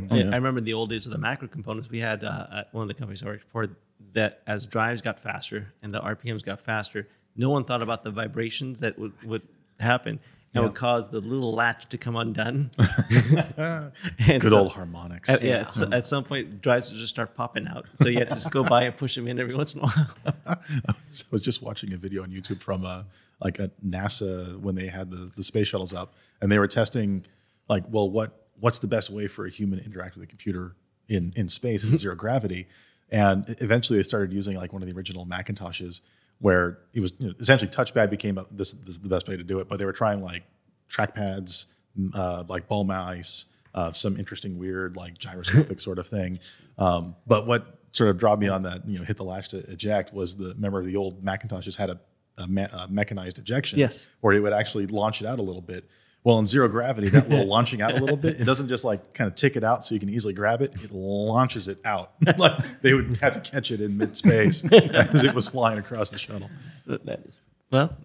I, 0.10 0.22
I 0.22 0.36
remember 0.36 0.60
in 0.60 0.64
the 0.64 0.74
old 0.74 0.90
days 0.92 1.06
of 1.08 1.12
the 1.12 1.18
macro 1.18 1.50
components, 1.50 1.90
we 1.90 2.00
had 2.00 2.24
uh, 2.24 2.48
at 2.60 2.74
one 2.74 2.84
of 2.84 2.88
the 2.88 2.94
companies 2.94 3.22
I 3.22 3.26
worked 3.26 3.44
for 3.44 3.68
that 4.14 4.42
as 4.48 4.66
drives 4.66 5.02
got 5.02 5.20
faster 5.20 5.74
and 5.82 5.94
the 5.94 6.00
RPMs 6.00 6.42
got 6.44 6.62
faster, 6.62 7.10
no 7.36 7.50
one 7.50 7.66
thought 7.66 7.82
about 7.82 8.04
the 8.06 8.12
vibrations 8.12 8.80
that 8.80 8.98
would, 8.98 9.12
would 9.24 9.42
happen 9.82 10.22
and 10.54 10.64
would 10.64 10.76
cause 10.76 11.10
the 11.10 11.20
little 11.20 11.54
latch 11.54 11.90
to 11.90 11.98
come 11.98 12.16
undone. 12.16 12.70
And 13.58 14.42
Good 14.42 14.52
so- 14.52 14.60
old 14.60 14.74
harmonics. 14.74 15.30
At, 15.30 15.42
yeah, 15.42 15.62
it's, 15.62 15.82
at 15.82 16.08
some 16.08 16.24
point, 16.24 16.62
drives 16.62 16.92
would 16.92 17.00
just 17.00 17.14
start 17.14 17.36
popping 17.36 17.68
out. 17.68 17.86
So 18.02 18.10
you 18.10 18.20
had 18.20 18.30
to 18.30 18.36
just 18.36 18.52
go 18.52 18.64
by 18.64 18.84
and 18.84 18.96
push 18.96 19.16
them 19.16 19.28
in 19.28 19.40
every 19.40 19.56
once 19.56 19.74
in 19.74 19.82
a 19.82 19.84
while. 19.84 20.08
so 21.10 21.26
I 21.32 21.32
was 21.32 21.42
just 21.42 21.62
watching 21.62 21.94
a 21.94 21.98
video 21.98 22.24
on 22.24 22.30
YouTube 22.30 22.62
from 22.62 22.86
uh, 22.86 23.04
like 23.42 23.60
a 23.60 23.72
NASA 23.86 24.60
when 24.60 24.76
they 24.76 24.88
had 24.88 25.12
the, 25.12 25.32
the 25.36 25.44
space 25.44 25.68
shuttles 25.68 25.94
up, 25.94 26.14
and 26.42 26.52
they 26.52 26.60
were 26.60 26.68
testing 26.68 27.26
like, 27.70 27.84
well, 27.90 28.10
what 28.10 28.48
what's 28.60 28.80
the 28.80 28.88
best 28.88 29.10
way 29.10 29.28
for 29.28 29.46
a 29.46 29.50
human 29.50 29.80
to 29.80 29.86
interact 29.86 30.16
with 30.16 30.24
a 30.24 30.28
computer 30.28 30.76
in 31.10 31.34
in 31.36 31.50
space 31.50 31.84
in 31.86 31.98
zero 31.98 32.16
gravity? 32.16 32.68
And 33.12 33.56
eventually, 33.60 33.98
they 33.98 34.04
started 34.04 34.34
using 34.34 34.56
like 34.56 34.74
one 34.74 34.82
of 34.82 34.88
the 34.88 34.96
original 34.96 35.26
Macintoshes, 35.26 36.02
where 36.44 36.80
it 36.94 37.00
was 37.00 37.14
you 37.20 37.28
know, 37.28 37.34
essentially 37.40 37.72
touchpad 37.72 38.10
became 38.10 38.38
a, 38.38 38.46
this, 38.52 38.74
this 38.74 38.96
is 38.96 39.00
the 39.00 39.08
best 39.08 39.30
way 39.30 39.38
to 39.38 39.44
do 39.46 39.60
it. 39.60 39.70
But 39.70 39.80
they 39.80 39.86
were 39.86 39.94
trying 39.94 40.22
like 40.22 40.44
trackpads, 40.90 41.68
uh, 42.14 42.44
like 42.50 42.68
ball 42.68 42.84
mice, 42.84 43.46
uh, 43.74 43.94
some 43.94 44.18
interesting 44.18 44.58
weird 44.58 44.98
like 44.98 45.18
gyroscopic 45.18 45.80
sort 45.80 46.00
of 46.00 46.08
thing. 46.08 46.40
Um, 46.78 47.16
but 47.26 47.48
what 47.48 47.80
sort 47.94 48.10
of 48.10 48.18
dropped 48.18 48.42
me 48.42 48.50
on 48.50 48.64
that, 48.64 48.86
you 48.86 48.98
know, 49.00 49.06
hit 49.06 49.16
the 49.16 49.24
latch 49.24 49.48
to 49.50 49.60
eject 49.72 50.14
was 50.14 50.36
the 50.36 50.50
remember 50.50 50.84
the 50.84 50.98
old 50.98 51.24
Macintoshes 51.24 51.78
had 51.78 51.90
a, 51.92 52.00
a, 52.38 52.46
me- 52.48 52.68
a 52.74 52.88
mechanized 52.90 53.40
ejection, 53.40 53.80
Yes. 53.80 54.10
where 54.20 54.34
it 54.34 54.42
would 54.42 54.52
actually 54.54 54.88
launch 54.88 55.22
it 55.22 55.26
out 55.28 55.40
a 55.40 55.44
little 55.44 55.62
bit. 55.62 55.90
Well, 56.24 56.40
in 56.40 56.48
zero 56.48 56.70
gravity, 56.70 57.10
that 57.10 57.30
little 57.30 57.48
launching 57.56 57.82
out 57.82 57.92
a 57.92 58.00
little 58.00 58.16
bit, 58.16 58.40
it 58.40 58.46
doesn't 58.46 58.70
just 58.70 58.86
like 58.86 59.14
kind 59.14 59.28
of 59.28 59.36
tick 59.36 59.58
it 59.58 59.64
out 59.64 59.84
so 59.84 59.94
you 59.94 60.00
can 60.00 60.10
easily 60.10 60.34
grab 60.34 60.62
it. 60.62 60.74
It 60.82 60.92
launches 60.92 61.68
it 61.68 61.80
out. 61.84 62.14
like 62.38 62.58
they 62.82 62.94
would 62.94 63.18
have 63.18 63.34
to 63.34 63.42
catch 63.42 63.72
it 63.72 63.82
in 63.82 63.98
mid 63.98 64.16
space 64.16 64.64
as 64.72 65.24
it 65.24 65.34
was 65.34 65.50
flying 65.50 65.80
across 65.80 66.12
the 66.12 66.18
shuttle. 66.18 66.50
That 66.86 67.20
is 67.26 67.40
well. 67.72 67.98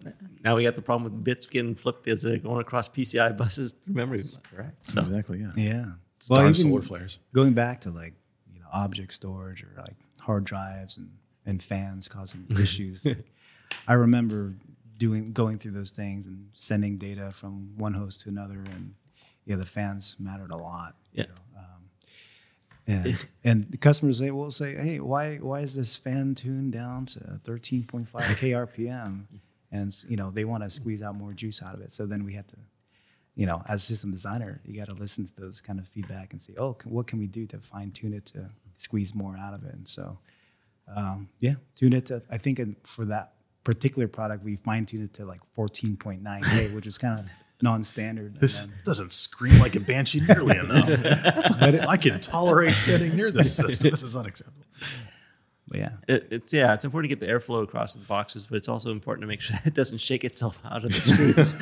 Now 0.43 0.55
we 0.57 0.63
got 0.63 0.75
the 0.75 0.81
problem 0.81 1.05
with 1.11 1.23
bits 1.23 1.45
getting 1.45 1.75
flipped 1.75 2.07
as 2.07 2.21
they're 2.21 2.37
going 2.37 2.59
across 2.59 2.89
PCI 2.89 3.37
buses 3.37 3.73
through 3.85 3.95
memory. 3.95 4.23
Correct. 4.53 4.89
So, 4.89 4.99
Exactly. 4.99 5.39
Yeah. 5.39 5.51
Yeah. 5.55 5.85
Darn 6.27 6.41
even 6.41 6.53
solar 6.55 6.81
flares. 6.81 7.19
Going 7.33 7.53
back 7.53 7.81
to 7.81 7.91
like 7.91 8.13
you 8.53 8.59
know 8.59 8.67
object 8.73 9.13
storage 9.13 9.63
or 9.63 9.69
like 9.77 9.95
hard 10.21 10.43
drives 10.43 10.97
and 10.97 11.09
and 11.45 11.63
fans 11.63 12.07
causing 12.07 12.45
issues. 12.61 13.07
I 13.87 13.93
remember 13.93 14.55
doing 14.99 15.33
going 15.33 15.57
through 15.57 15.71
those 15.71 15.91
things 15.91 16.27
and 16.27 16.49
sending 16.53 16.97
data 16.97 17.31
from 17.31 17.71
one 17.77 17.95
host 17.95 18.21
to 18.21 18.29
another, 18.29 18.59
and 18.75 18.93
yeah, 19.45 19.55
the 19.55 19.65
fans 19.65 20.15
mattered 20.19 20.51
a 20.51 20.57
lot. 20.57 20.95
Yeah. 21.13 21.25
And, 22.89 23.27
and 23.43 23.63
the 23.65 23.77
customers 23.77 24.17
say, 24.17 24.31
will 24.31 24.49
say, 24.49 24.75
hey, 24.75 24.99
why 24.99 25.37
why 25.37 25.59
is 25.59 25.75
this 25.75 25.95
fan 25.95 26.33
tuned 26.33 26.73
down 26.73 27.05
to 27.07 27.19
13.5 27.43 28.07
kRPM? 28.07 29.25
And 29.71 29.95
you 30.07 30.17
know 30.17 30.31
they 30.31 30.45
want 30.45 30.63
to 30.63 30.69
squeeze 30.71 31.03
out 31.03 31.13
more 31.13 31.31
juice 31.31 31.61
out 31.61 31.75
of 31.75 31.81
it. 31.81 31.91
So 31.91 32.07
then 32.07 32.25
we 32.25 32.33
have 32.33 32.47
to, 32.47 32.55
you 33.35 33.45
know, 33.45 33.61
as 33.67 33.83
a 33.83 33.85
system 33.85 34.09
designer, 34.09 34.61
you 34.65 34.75
got 34.75 34.89
to 34.89 34.95
listen 34.95 35.27
to 35.27 35.35
those 35.35 35.61
kind 35.61 35.77
of 35.77 35.87
feedback 35.87 36.31
and 36.31 36.41
say, 36.41 36.53
oh, 36.57 36.75
what 36.85 37.05
can 37.05 37.19
we 37.19 37.27
do 37.27 37.45
to 37.45 37.59
fine 37.59 37.91
tune 37.91 38.15
it 38.15 38.25
to 38.33 38.49
squeeze 38.77 39.13
more 39.13 39.37
out 39.37 39.53
of 39.53 39.63
it? 39.63 39.75
And 39.75 39.87
so, 39.87 40.17
um, 40.95 41.29
yeah, 41.37 41.53
tune 41.75 41.93
it 41.93 42.07
to. 42.07 42.23
I 42.31 42.39
think 42.39 42.59
for 42.87 43.05
that 43.05 43.33
particular 43.69 44.07
product, 44.07 44.43
we 44.43 44.55
fine 44.55 44.83
tuned 44.85 45.03
it 45.03 45.13
to 45.13 45.25
like 45.25 45.41
14.9k, 45.55 46.73
which 46.75 46.87
is 46.87 46.97
kind 46.97 47.19
of 47.19 47.25
non-standard. 47.61 48.39
This 48.39 48.59
then- 48.59 48.73
doesn't 48.83 49.13
scream 49.13 49.59
like 49.59 49.75
a 49.75 49.79
banshee 49.79 50.21
nearly 50.21 50.57
enough. 50.63 50.89
I 51.87 51.97
can 51.97 52.19
tolerate 52.19 52.73
standing 52.73 53.15
near 53.15 53.31
this. 53.31 53.57
This 53.79 54.01
is 54.01 54.15
unacceptable. 54.15 54.65
but 55.67 55.77
yeah, 55.79 55.89
it, 56.07 56.27
it's 56.31 56.51
yeah, 56.53 56.73
it's 56.73 56.83
important 56.83 57.11
to 57.11 57.15
get 57.15 57.25
the 57.25 57.31
airflow 57.31 57.61
across 57.63 57.93
the 57.93 57.99
boxes, 58.05 58.47
but 58.47 58.55
it's 58.57 58.67
also 58.69 58.91
important 58.91 59.21
to 59.23 59.27
make 59.27 59.41
sure 59.41 59.57
it 59.65 59.75
doesn't 59.75 59.99
shake 59.99 60.23
itself 60.23 60.59
out 60.65 60.83
of 60.83 60.91
the 60.91 60.99
screws 60.99 61.53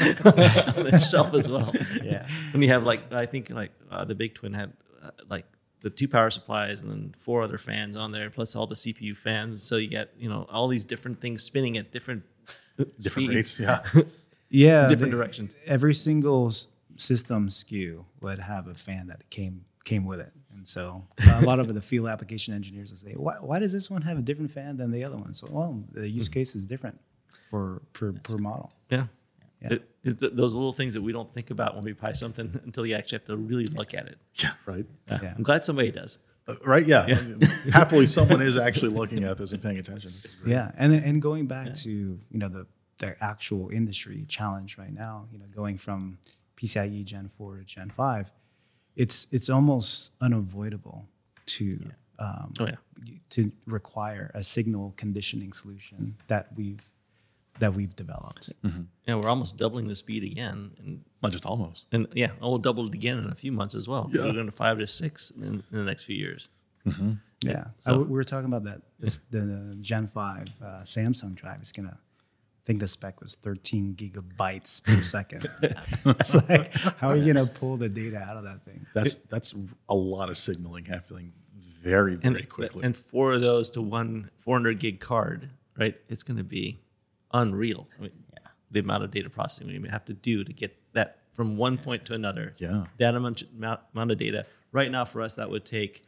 on 0.82 0.84
the 0.92 1.00
shelf 1.00 1.34
as 1.34 1.50
well. 1.50 1.74
Yeah. 2.02 2.26
When 2.54 2.62
you 2.62 2.70
have 2.70 2.84
like, 2.84 3.12
I 3.12 3.26
think 3.26 3.50
like 3.50 3.72
uh, 3.92 4.06
the 4.06 4.16
big 4.16 4.36
twin 4.36 4.54
had 4.54 4.72
uh, 5.04 5.10
like 5.30 5.46
the 5.82 5.90
two 5.90 6.08
power 6.08 6.30
supplies 6.30 6.82
and 6.82 6.92
then 6.92 7.16
four 7.20 7.44
other 7.44 7.58
fans 7.58 7.96
on 7.96 8.12
there, 8.12 8.30
plus 8.30 8.56
all 8.56 8.68
the 8.68 8.76
CPU 8.76 9.16
fans. 9.16 9.62
So 9.64 9.78
you 9.78 9.88
get 9.88 10.14
you 10.18 10.30
know 10.30 10.46
all 10.50 10.68
these 10.68 10.86
different 10.86 11.22
things 11.22 11.44
spinning 11.44 11.78
at 11.78 11.92
different 11.92 12.24
Different 12.78 13.00
speeds. 13.00 13.36
rates. 13.36 13.60
Yeah. 13.60 13.82
yeah, 14.50 14.88
different 14.88 15.12
they- 15.12 15.18
directions. 15.18 15.56
Every 15.66 15.94
single 15.94 16.52
system 16.96 17.48
SKU 17.48 18.06
would 18.22 18.40
have 18.40 18.68
a 18.68 18.76
fan 18.76 19.08
that 19.08 19.30
came 19.30 19.66
came 19.84 20.06
with 20.06 20.20
it, 20.20 20.32
and 20.54 20.68
so 20.68 21.04
a 21.34 21.42
lot 21.42 21.60
of 21.60 21.74
the 21.74 21.82
field 21.82 22.08
application 22.16 22.54
engineers 22.54 22.92
will 22.92 22.98
say, 22.98 23.14
"Why, 23.14 23.36
why 23.40 23.60
does 23.60 23.72
this 23.72 23.90
one 23.90 24.02
have 24.04 24.18
a 24.18 24.22
different 24.22 24.52
fan 24.52 24.78
than 24.78 24.92
the 24.92 25.04
other 25.04 25.18
one?" 25.18 25.34
So, 25.34 25.48
well, 25.50 25.84
the 25.92 26.08
use 26.08 26.28
hmm. 26.28 26.34
case 26.34 26.56
is 26.56 26.66
different 26.66 27.00
for 27.50 27.82
per, 27.94 28.12
per 28.12 28.38
model. 28.38 28.74
Yeah. 28.90 29.06
Yeah. 29.62 29.74
It, 29.74 29.90
it, 30.04 30.20
th- 30.20 30.34
those 30.34 30.54
little 30.54 30.74
things 30.74 30.94
that 30.94 31.02
we 31.02 31.12
don't 31.12 31.30
think 31.30 31.50
about 31.50 31.76
when 31.76 31.84
we 31.84 31.94
buy 31.94 32.12
something 32.14 32.60
until 32.66 32.86
you 32.86 32.96
actually 32.96 33.18
have 33.20 33.26
to 33.26 33.38
really 33.38 33.66
look 33.66 33.94
at 33.94 34.08
it. 34.08 34.18
Yeah. 34.36 34.52
Right. 34.66 34.86
Yeah. 35.10 35.20
Yeah. 35.24 35.34
I'm 35.36 35.44
glad 35.44 35.66
somebody 35.66 35.92
does. 35.92 36.20
Uh, 36.48 36.56
right. 36.64 36.86
Yeah. 36.86 37.08
Happily, 37.74 38.06
someone 38.06 38.42
is 38.42 38.58
actually 38.68 38.92
looking 38.92 39.24
at 39.24 39.38
this 39.38 39.52
and 39.54 39.62
paying 39.62 39.78
attention. 39.80 40.12
which 40.16 40.26
is 40.32 40.36
great. 40.42 40.52
Yeah, 40.52 40.72
and 40.78 40.94
then, 40.94 41.04
and 41.04 41.22
going 41.22 41.48
back 41.48 41.74
to 41.74 41.90
you 41.90 42.20
know 42.32 42.48
the 42.50 42.68
the 43.00 43.16
actual 43.24 43.70
industry 43.70 44.26
challenge 44.28 44.78
right 44.78 44.94
now, 44.94 45.26
you 45.32 45.40
know, 45.40 45.46
going 45.54 45.78
from 45.78 46.18
PCIe 46.56 47.04
Gen 47.04 47.28
four 47.28 47.58
to 47.58 47.64
Gen 47.66 47.90
five, 47.90 48.32
it's 48.96 49.28
it's 49.32 49.50
almost 49.50 50.12
unavoidable 50.22 51.06
to 51.48 51.80
um, 52.20 52.54
Oh, 52.60 52.66
yeah. 52.66 52.76
to 53.32 53.52
require 53.66 54.32
a 54.34 54.44
signal 54.44 54.94
conditioning 54.98 55.52
solution 55.54 56.16
that 56.28 56.48
we've 56.56 56.90
that 57.60 57.74
we've 57.74 57.96
developed. 57.96 58.52
Yeah, 59.08 59.16
we're 59.16 59.30
almost 59.30 59.58
doubling 59.58 59.88
the 59.88 59.96
speed 59.96 60.24
again, 60.24 60.72
and 60.80 61.04
Not 61.24 61.32
just 61.32 61.46
almost. 61.46 61.86
and 61.92 62.08
yeah, 62.14 62.32
we'll 62.42 62.58
double 62.58 62.86
it 62.88 62.94
again 62.94 63.18
in 63.20 63.30
a 63.30 63.36
few 63.36 63.52
months 63.52 63.74
as 63.76 63.88
well. 63.88 64.10
Yeah. 64.14 64.26
We're 64.26 64.34
going 64.34 64.46
to 64.48 64.52
five 64.52 64.78
to 64.80 64.88
six 64.88 65.32
in, 65.32 65.44
in 65.72 65.78
the 65.78 65.84
next 65.84 66.04
few 66.06 66.16
years. 66.16 66.50
Yeah, 67.42 67.66
So- 67.80 67.94
I- 67.94 67.98
we 67.98 68.04
were 68.06 68.24
talking 68.24 68.46
about 68.48 68.64
that. 68.64 68.82
This, 69.00 69.20
the 69.30 69.78
Gen 69.82 70.08
five 70.08 70.48
uh, 70.64 70.82
Samsung 70.84 71.36
drive 71.36 71.62
is 71.62 71.72
gonna. 71.72 71.98
I 72.00 72.64
think 72.66 72.80
the 72.82 72.88
spec 72.88 73.22
was 73.22 73.36
13 73.36 73.96
gigabytes 73.96 74.84
per 74.84 75.02
second. 75.16 75.46
it's 76.04 76.36
like, 76.50 76.74
how 76.74 77.10
are 77.10 77.18
you 77.18 77.32
gonna 77.32 77.46
pull 77.46 77.78
the 77.78 77.88
data 77.90 78.18
out 78.18 78.36
of 78.38 78.44
that 78.44 78.66
thing? 78.66 78.86
That's 78.94 79.16
that's 79.30 79.54
a 79.88 79.96
lot 79.96 80.30
of 80.30 80.36
signaling 80.38 80.86
happening 80.86 81.32
very 81.82 82.14
And 82.24 82.34
very 82.34 82.44
quickly. 82.46 82.84
and 82.84 82.96
four 82.96 83.34
of 83.34 83.42
those 83.42 83.70
to 83.72 83.82
one 83.82 84.30
400 84.40 84.80
gig 84.80 85.00
card, 85.00 85.50
right? 85.78 85.96
It's 86.10 86.24
going 86.24 86.38
to 86.38 86.44
be 86.44 86.80
unreal. 87.34 87.88
I 87.98 88.04
mean, 88.04 88.12
the 88.72 88.80
amount 88.82 89.04
of 89.04 89.12
data 89.12 89.30
processing 89.30 89.82
we 89.82 89.90
have 89.90 90.06
to 90.06 90.14
do 90.14 90.44
to 90.44 90.52
get 90.54 90.76
that 90.94 91.20
from 91.34 91.56
one 91.58 91.78
point 91.78 92.04
to 92.06 92.14
another. 92.14 92.54
Yeah. 92.58 92.86
that 92.98 93.16
amount, 93.16 93.44
amount 93.56 93.82
amount 93.94 94.12
of 94.12 94.18
data. 94.18 94.46
Right 94.72 94.92
now, 94.92 95.06
for 95.06 95.22
us, 95.22 95.36
that 95.36 95.50
would 95.50 95.66
take 95.66 96.04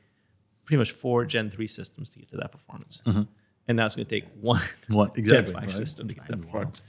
pretty 0.66 0.78
much 0.80 0.92
four 0.92 1.26
Gen 1.26 1.50
three 1.50 1.68
systems 1.68 2.10
to 2.10 2.20
get 2.20 2.30
to 2.32 2.38
that 2.38 2.52
performance. 2.52 3.02
And 3.06 3.78
now 3.78 3.86
it's 3.86 3.96
going 3.96 4.08
to 4.08 4.20
take 4.22 4.26
one, 4.42 4.62
One- 4.88 5.12
exactly, 5.16 5.54
Gen 5.54 5.62
five 5.62 5.64
right. 5.70 5.72
system 5.72 6.08
to 6.08 6.16
get 6.16 6.28
that 6.28 6.42
performance. 6.42 6.82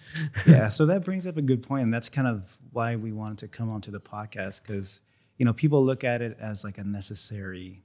yeah, 0.47 0.69
so 0.77 0.87
that 0.87 1.05
brings 1.05 1.27
up 1.27 1.37
a 1.37 1.43
good 1.43 1.63
point, 1.63 1.83
and 1.85 1.93
that's 1.95 2.09
kind 2.09 2.27
of 2.27 2.57
why 2.73 2.97
we 2.97 3.13
wanted 3.13 3.39
to 3.39 3.49
come 3.49 3.71
onto 3.71 3.91
the 3.91 4.01
podcast 4.01 4.63
because 4.63 5.03
you 5.37 5.45
know 5.45 5.53
people 5.53 5.85
look 5.85 6.05
at 6.05 6.23
it 6.23 6.39
as 6.41 6.65
like 6.65 6.79
a 6.79 6.85
necessary, 6.85 7.83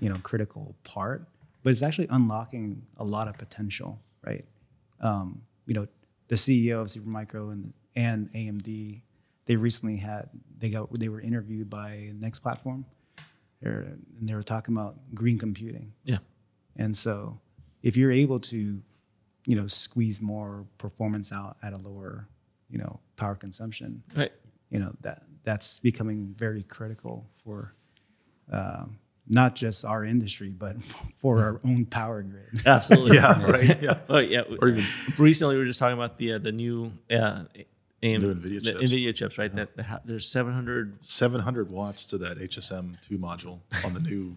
you 0.00 0.08
know, 0.08 0.16
critical 0.22 0.74
part, 0.82 1.28
but 1.62 1.70
it's 1.70 1.82
actually 1.82 2.08
unlocking 2.10 2.82
a 2.96 3.04
lot 3.04 3.28
of 3.28 3.38
potential, 3.38 4.00
right? 4.26 4.44
Um, 5.00 5.42
you 5.66 5.74
know, 5.74 5.86
the 6.28 6.36
CEO 6.36 6.80
of 6.80 6.88
Supermicro 6.88 7.52
and 7.52 7.72
and 7.96 8.32
AMD, 8.32 9.02
they 9.46 9.56
recently 9.56 9.96
had 9.96 10.28
they 10.58 10.70
got 10.70 10.92
they 10.98 11.08
were 11.08 11.20
interviewed 11.20 11.68
by 11.70 12.10
Next 12.18 12.40
Platform, 12.40 12.84
and 13.60 14.04
they 14.20 14.34
were 14.34 14.42
talking 14.42 14.74
about 14.74 14.96
green 15.14 15.38
computing. 15.38 15.92
Yeah. 16.04 16.18
And 16.76 16.96
so 16.96 17.40
if 17.82 17.96
you're 17.96 18.10
able 18.12 18.40
to, 18.40 18.82
you 19.46 19.56
know, 19.56 19.66
squeeze 19.66 20.20
more 20.20 20.66
performance 20.78 21.32
out 21.32 21.56
at 21.62 21.72
a 21.72 21.78
lower, 21.78 22.28
you 22.70 22.78
know, 22.78 23.00
power 23.16 23.34
consumption, 23.36 24.02
Right. 24.16 24.32
you 24.70 24.78
know, 24.78 24.94
that 25.02 25.22
that's 25.44 25.78
becoming 25.80 26.34
very 26.36 26.62
critical 26.62 27.26
for 27.44 27.70
um, 28.50 28.98
not 29.28 29.54
just 29.54 29.84
our 29.84 30.04
industry, 30.04 30.50
but 30.50 30.82
for 31.16 31.40
our 31.42 31.60
own 31.64 31.86
power 31.86 32.22
grid. 32.22 32.62
Absolutely. 32.66 33.16
yeah. 33.16 33.42
Right. 33.44 33.82
Yeah. 33.82 33.98
Oh 34.08 34.18
yeah. 34.20 34.42
Or 34.60 34.68
even- 34.68 34.84
recently 35.18 35.54
we 35.56 35.60
were 35.60 35.66
just 35.66 35.78
talking 35.78 35.96
about 35.96 36.18
the 36.18 36.34
uh, 36.34 36.38
the 36.38 36.52
new 36.52 36.92
uh, 37.10 37.44
AM, 38.02 38.20
New 38.20 38.34
NVIDIA 38.34 38.62
the 38.62 38.72
chips. 38.72 38.92
NVIDIA 38.92 39.14
chips, 39.14 39.38
right? 39.38 39.54
That 39.56 39.76
the, 39.76 40.00
there's 40.04 40.28
700 40.28 41.02
700 41.04 41.70
watts 41.70 42.04
to 42.06 42.18
that 42.18 42.38
HSM 42.38 42.96
two 43.06 43.16
module 43.18 43.60
on 43.84 43.94
the 43.94 44.00
new 44.00 44.36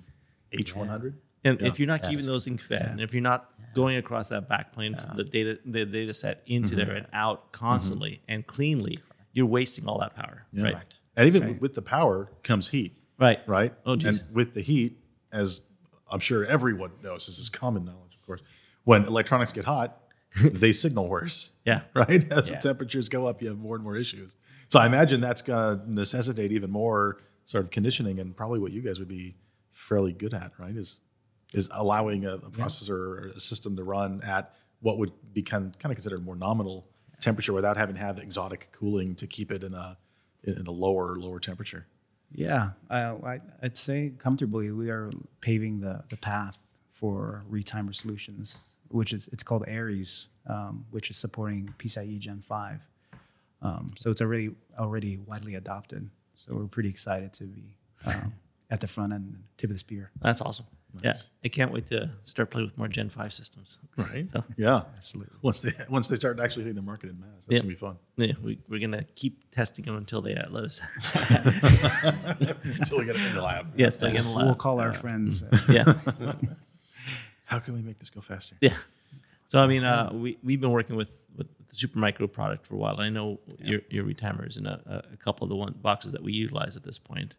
H100. 0.53 1.13
And 1.43 1.59
Yeah. 1.61 1.67
if 1.67 1.79
you're 1.79 1.87
not 1.87 2.03
keeping 2.03 2.25
those 2.25 2.45
things 2.45 2.63
fed, 2.63 2.87
and 2.91 3.01
if 3.01 3.13
you're 3.13 3.21
not 3.21 3.51
going 3.75 3.97
across 3.97 4.29
that 4.29 4.49
backplane 4.49 4.99
from 4.99 5.17
the 5.17 5.23
data 5.23 5.59
the 5.65 5.85
data 5.85 6.13
set 6.13 6.41
into 6.47 6.75
there 6.75 6.91
and 6.91 7.05
out 7.13 7.51
constantly 7.51 8.21
and 8.27 8.45
cleanly, 8.47 8.99
you're 9.33 9.45
wasting 9.45 9.85
all 9.87 9.99
that 9.99 10.15
power. 10.15 10.45
Yeah. 10.53 10.63
Right. 10.63 10.95
And 11.15 11.27
even 11.27 11.59
with 11.59 11.73
the 11.73 11.81
power 11.81 12.29
comes 12.43 12.69
heat, 12.69 12.95
Right. 13.19 13.39
right? 13.47 13.73
Oh, 13.85 13.93
and 13.93 14.23
with 14.33 14.53
the 14.53 14.61
heat, 14.61 14.99
as 15.31 15.61
I'm 16.09 16.19
sure 16.19 16.45
everyone 16.45 16.91
knows, 17.03 17.25
this 17.25 17.39
is 17.39 17.49
common 17.49 17.85
knowledge, 17.85 18.15
of 18.15 18.21
course. 18.25 18.41
When 18.83 19.05
electronics 19.05 19.51
get 19.53 19.65
hot, 19.65 20.01
they 20.41 20.71
signal 20.71 21.07
worse. 21.07 21.55
Yeah. 21.65 21.81
Right. 21.93 22.31
As 22.31 22.49
the 22.49 22.57
temperatures 22.57 23.09
go 23.09 23.25
up, 23.25 23.41
you 23.41 23.47
have 23.49 23.57
more 23.57 23.75
and 23.75 23.83
more 23.83 23.95
issues. 23.95 24.35
So 24.67 24.79
I 24.79 24.85
imagine 24.85 25.21
that's 25.21 25.41
going 25.41 25.79
to 25.79 25.91
necessitate 25.91 26.51
even 26.51 26.69
more 26.69 27.17
sort 27.45 27.63
of 27.63 27.71
conditioning, 27.71 28.19
and 28.19 28.35
probably 28.35 28.59
what 28.59 28.71
you 28.71 28.81
guys 28.81 28.99
would 28.99 29.07
be 29.07 29.35
fairly 29.71 30.11
good 30.11 30.33
at, 30.33 30.51
right? 30.59 30.75
Is 30.75 30.99
is 31.53 31.69
allowing 31.71 32.25
a, 32.25 32.35
a 32.35 32.49
processor 32.51 32.89
or 32.89 33.31
a 33.35 33.39
system 33.39 33.77
to 33.77 33.83
run 33.83 34.21
at 34.23 34.53
what 34.81 34.97
would 34.97 35.13
be 35.33 35.41
kind 35.41 35.77
kind 35.79 35.91
of 35.91 35.95
considered 35.95 36.23
more 36.23 36.35
nominal 36.35 36.87
temperature 37.21 37.53
without 37.53 37.77
having 37.77 37.95
to 37.95 38.01
have 38.01 38.19
exotic 38.19 38.69
cooling 38.71 39.15
to 39.15 39.27
keep 39.27 39.51
it 39.51 39.63
in 39.63 39.73
a 39.73 39.97
in 40.43 40.67
a 40.67 40.71
lower 40.71 41.15
lower 41.15 41.39
temperature. 41.39 41.87
Yeah, 42.37 42.69
I, 42.87 43.39
I'd 43.63 43.75
say 43.75 44.13
comfortably 44.19 44.71
we 44.71 44.91
are 44.91 45.09
paving 45.41 45.79
the, 45.79 46.03
the 46.07 46.17
path 46.17 46.71
for 46.91 47.43
retimer 47.51 47.95
solutions, 47.95 48.63
which 48.89 49.11
is 49.11 49.27
it's 49.33 49.41
called 49.41 49.63
Aries, 49.67 50.29
um, 50.45 50.85
which 50.91 51.09
is 51.09 51.17
supporting 51.17 51.73
PCIe 51.79 52.19
Gen 52.19 52.41
five. 52.41 52.87
Um, 53.63 53.89
so 53.95 54.11
it's 54.11 54.21
already 54.21 54.51
already 54.77 55.17
widely 55.17 55.55
adopted. 55.55 56.11
So 56.35 56.53
we're 56.53 56.67
pretty 56.67 56.89
excited 56.89 57.33
to 57.33 57.45
be 57.45 57.75
um, 58.05 58.31
at 58.69 58.81
the 58.81 58.87
front 58.87 59.13
end, 59.13 59.39
tip 59.57 59.71
of 59.71 59.75
the 59.75 59.79
spear. 59.79 60.11
That's 60.21 60.39
awesome. 60.39 60.67
Yeah, 61.03 61.13
I 61.43 61.47
can't 61.49 61.71
wait 61.71 61.85
to 61.91 62.09
start 62.23 62.49
playing 62.49 62.67
with 62.69 62.77
more 62.77 62.87
Gen 62.87 63.09
Five 63.09 63.31
systems. 63.31 63.77
Right. 63.97 64.27
So 64.27 64.43
Yeah. 64.55 64.83
Absolutely. 64.97 65.37
Once 65.43 65.61
they 65.61 65.71
once 65.89 66.07
they 66.07 66.15
start 66.15 66.39
actually 66.39 66.63
hitting 66.63 66.75
the 66.75 66.81
market 66.81 67.09
in 67.11 67.19
mass, 67.19 67.45
that's 67.45 67.51
Yeah. 67.51 67.57
gonna 67.59 67.69
be 67.69 67.75
fun. 67.75 67.97
yeah, 68.17 68.33
we, 68.43 68.57
we're 68.67 68.79
gonna 68.79 69.03
keep 69.15 69.51
testing 69.51 69.85
them 69.85 69.95
until 69.97 70.21
they 70.21 70.33
uh, 70.35 70.49
let 70.49 70.63
us. 70.63 70.81
Until 72.63 72.99
we 72.99 73.05
get 73.05 73.15
it 73.15 73.25
in 73.27 73.35
the 73.35 73.41
lab. 73.41 73.67
yeah, 73.75 73.89
still 73.89 74.11
We'll 74.37 74.55
call 74.55 74.79
our 74.79 74.93
friends. 74.93 75.43
Yeah, 75.69 75.93
How 77.45 77.59
can 77.59 77.73
we 77.75 77.81
make 77.81 77.99
this 77.99 78.09
go 78.09 78.21
faster? 78.21 78.55
yeah. 78.61 78.73
So 79.45 79.59
I 79.59 79.67
mean, 79.67 79.83
uh, 79.83 80.09
we 80.13 80.37
we've 80.43 80.59
been 80.59 80.71
working 80.71 80.95
with 80.95 81.09
with 81.37 81.47
the 81.67 81.75
Supermicro 81.75 82.31
product 82.31 82.65
for 82.65 82.75
a 82.75 82.77
while. 82.77 82.99
I 82.99 83.09
know 83.09 83.39
your 83.59 83.81
your 83.89 84.03
retimers 84.03 84.57
and 84.57 84.67
a, 84.67 85.03
a 85.13 85.17
couple 85.17 85.45
of 85.45 85.49
the 85.49 85.55
one 85.55 85.73
boxes 85.81 86.11
that 86.13 86.23
we 86.23 86.33
utilize 86.33 86.75
at 86.75 86.83
this 86.83 86.97
point. 86.99 87.35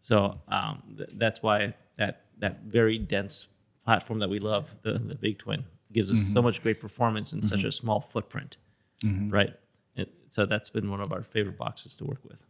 So 0.00 0.40
um, 0.48 0.82
th- 0.96 1.10
that's 1.14 1.42
why 1.42 1.74
that 2.44 2.62
very 2.62 2.98
dense 2.98 3.48
platform 3.84 4.18
that 4.20 4.30
we 4.30 4.38
love, 4.38 4.74
the 4.82 4.92
the 4.98 5.14
Big 5.14 5.38
Twin, 5.38 5.64
gives 5.92 6.10
us 6.10 6.20
so 6.20 6.34
mm-hmm. 6.34 6.44
much 6.44 6.62
great 6.62 6.80
performance 6.80 7.32
in 7.32 7.40
such 7.42 7.60
a 7.60 7.62
mm-hmm. 7.62 7.70
small 7.70 8.00
footprint, 8.00 8.58
mm-hmm. 9.02 9.30
right? 9.30 9.54
It, 9.96 10.12
so 10.28 10.46
that's 10.46 10.70
been 10.70 10.90
one 10.90 11.00
of 11.00 11.12
our 11.12 11.22
favorite 11.22 11.56
boxes 11.56 11.96
to 11.96 12.04
work 12.04 12.22
with. 12.24 12.40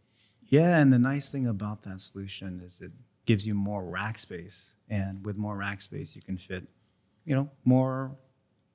Yeah, 0.47 0.79
and 0.79 0.91
the 0.91 0.99
nice 0.99 1.29
thing 1.29 1.47
about 1.47 1.83
that 1.83 2.01
solution 2.01 2.61
is 2.65 2.79
it 2.81 2.91
gives 3.25 3.47
you 3.47 3.55
more 3.55 3.83
rack 3.83 4.17
space, 4.17 4.73
and 4.89 5.25
with 5.25 5.37
more 5.37 5.55
rack 5.55 5.81
space, 5.81 6.15
you 6.15 6.21
can 6.21 6.37
fit, 6.37 6.67
you 7.23 7.35
know, 7.35 7.49
more 7.63 8.15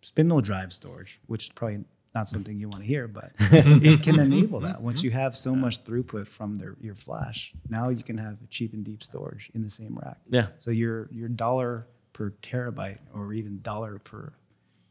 spindle 0.01 0.41
drive 0.41 0.73
storage, 0.73 1.21
which 1.27 1.45
is 1.45 1.51
probably 1.51 1.85
not 2.15 2.29
something 2.29 2.59
you 2.59 2.69
want 2.69 2.83
to 2.83 2.89
hear, 2.89 3.07
but 3.07 3.33
it 3.39 4.03
can 4.03 4.19
enable 4.19 4.61
that. 4.61 4.81
Once 4.81 5.03
you 5.03 5.11
have 5.11 5.37
so 5.37 5.55
much 5.55 5.85
throughput 5.85 6.27
from 6.27 6.57
their, 6.57 6.75
your 6.81 6.95
flash, 6.95 7.53
now 7.69 7.89
you 7.89 8.03
can 8.03 8.19
have 8.19 8.37
cheap 8.49 8.73
and 8.73 8.85
deep 8.85 9.03
storage 9.03 9.51
in 9.55 9.63
the 9.63 9.71
same 9.71 9.97
rack. 10.03 10.19
Yeah. 10.29 10.49
So 10.59 10.71
your 10.71 11.09
your 11.13 11.29
dollar 11.29 11.87
per 12.13 12.31
terabyte, 12.43 12.99
or 13.15 13.33
even 13.33 13.61
dollar 13.63 13.99
per, 13.99 14.33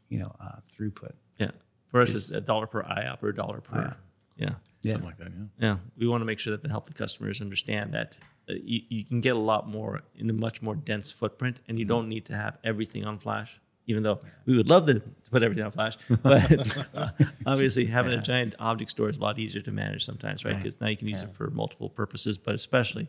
you 0.08 0.18
know, 0.18 0.34
uh, 0.40 0.60
throughput. 0.66 1.12
Yeah. 1.38 1.50
For 1.88 2.00
us, 2.00 2.14
it's 2.14 2.30
a 2.30 2.40
dollar 2.40 2.66
per 2.66 2.82
IOP 2.82 3.22
or 3.22 3.28
a 3.28 3.34
dollar 3.34 3.60
per. 3.60 3.96
Yeah. 4.36 4.54
Yeah. 4.82 4.92
Something 4.94 5.08
like 5.08 5.18
that, 5.18 5.28
yeah. 5.36 5.66
Yeah. 5.68 5.76
We 5.98 6.08
want 6.08 6.22
to 6.22 6.24
make 6.24 6.38
sure 6.38 6.52
that 6.52 6.62
they 6.62 6.68
help 6.68 6.86
the 6.86 6.94
customers 6.94 7.40
understand 7.40 7.92
that 7.92 8.18
uh, 8.48 8.54
you, 8.64 8.80
you 8.88 9.04
can 9.04 9.20
get 9.20 9.36
a 9.36 9.38
lot 9.38 9.68
more 9.68 10.02
in 10.16 10.30
a 10.30 10.32
much 10.32 10.62
more 10.62 10.74
dense 10.74 11.12
footprint 11.12 11.60
and 11.68 11.78
you 11.78 11.84
don't 11.84 12.08
need 12.08 12.24
to 12.26 12.34
have 12.34 12.56
everything 12.64 13.04
on 13.04 13.18
flash, 13.18 13.60
even 13.90 14.02
though 14.02 14.18
we 14.46 14.56
would 14.56 14.68
love 14.68 14.86
to 14.86 15.02
put 15.30 15.42
everything 15.42 15.64
on 15.64 15.72
flash. 15.72 15.96
But 16.22 16.86
obviously, 17.46 17.86
having 17.86 18.12
a 18.12 18.22
giant 18.22 18.54
object 18.58 18.90
store 18.90 19.08
is 19.08 19.18
a 19.18 19.20
lot 19.20 19.38
easier 19.38 19.62
to 19.62 19.72
manage 19.72 20.04
sometimes, 20.04 20.44
right? 20.44 20.56
Because 20.56 20.80
now 20.80 20.88
you 20.88 20.96
can 20.96 21.08
use 21.08 21.22
it 21.22 21.34
for 21.34 21.50
multiple 21.50 21.88
purposes, 21.88 22.38
but 22.38 22.54
especially 22.54 23.08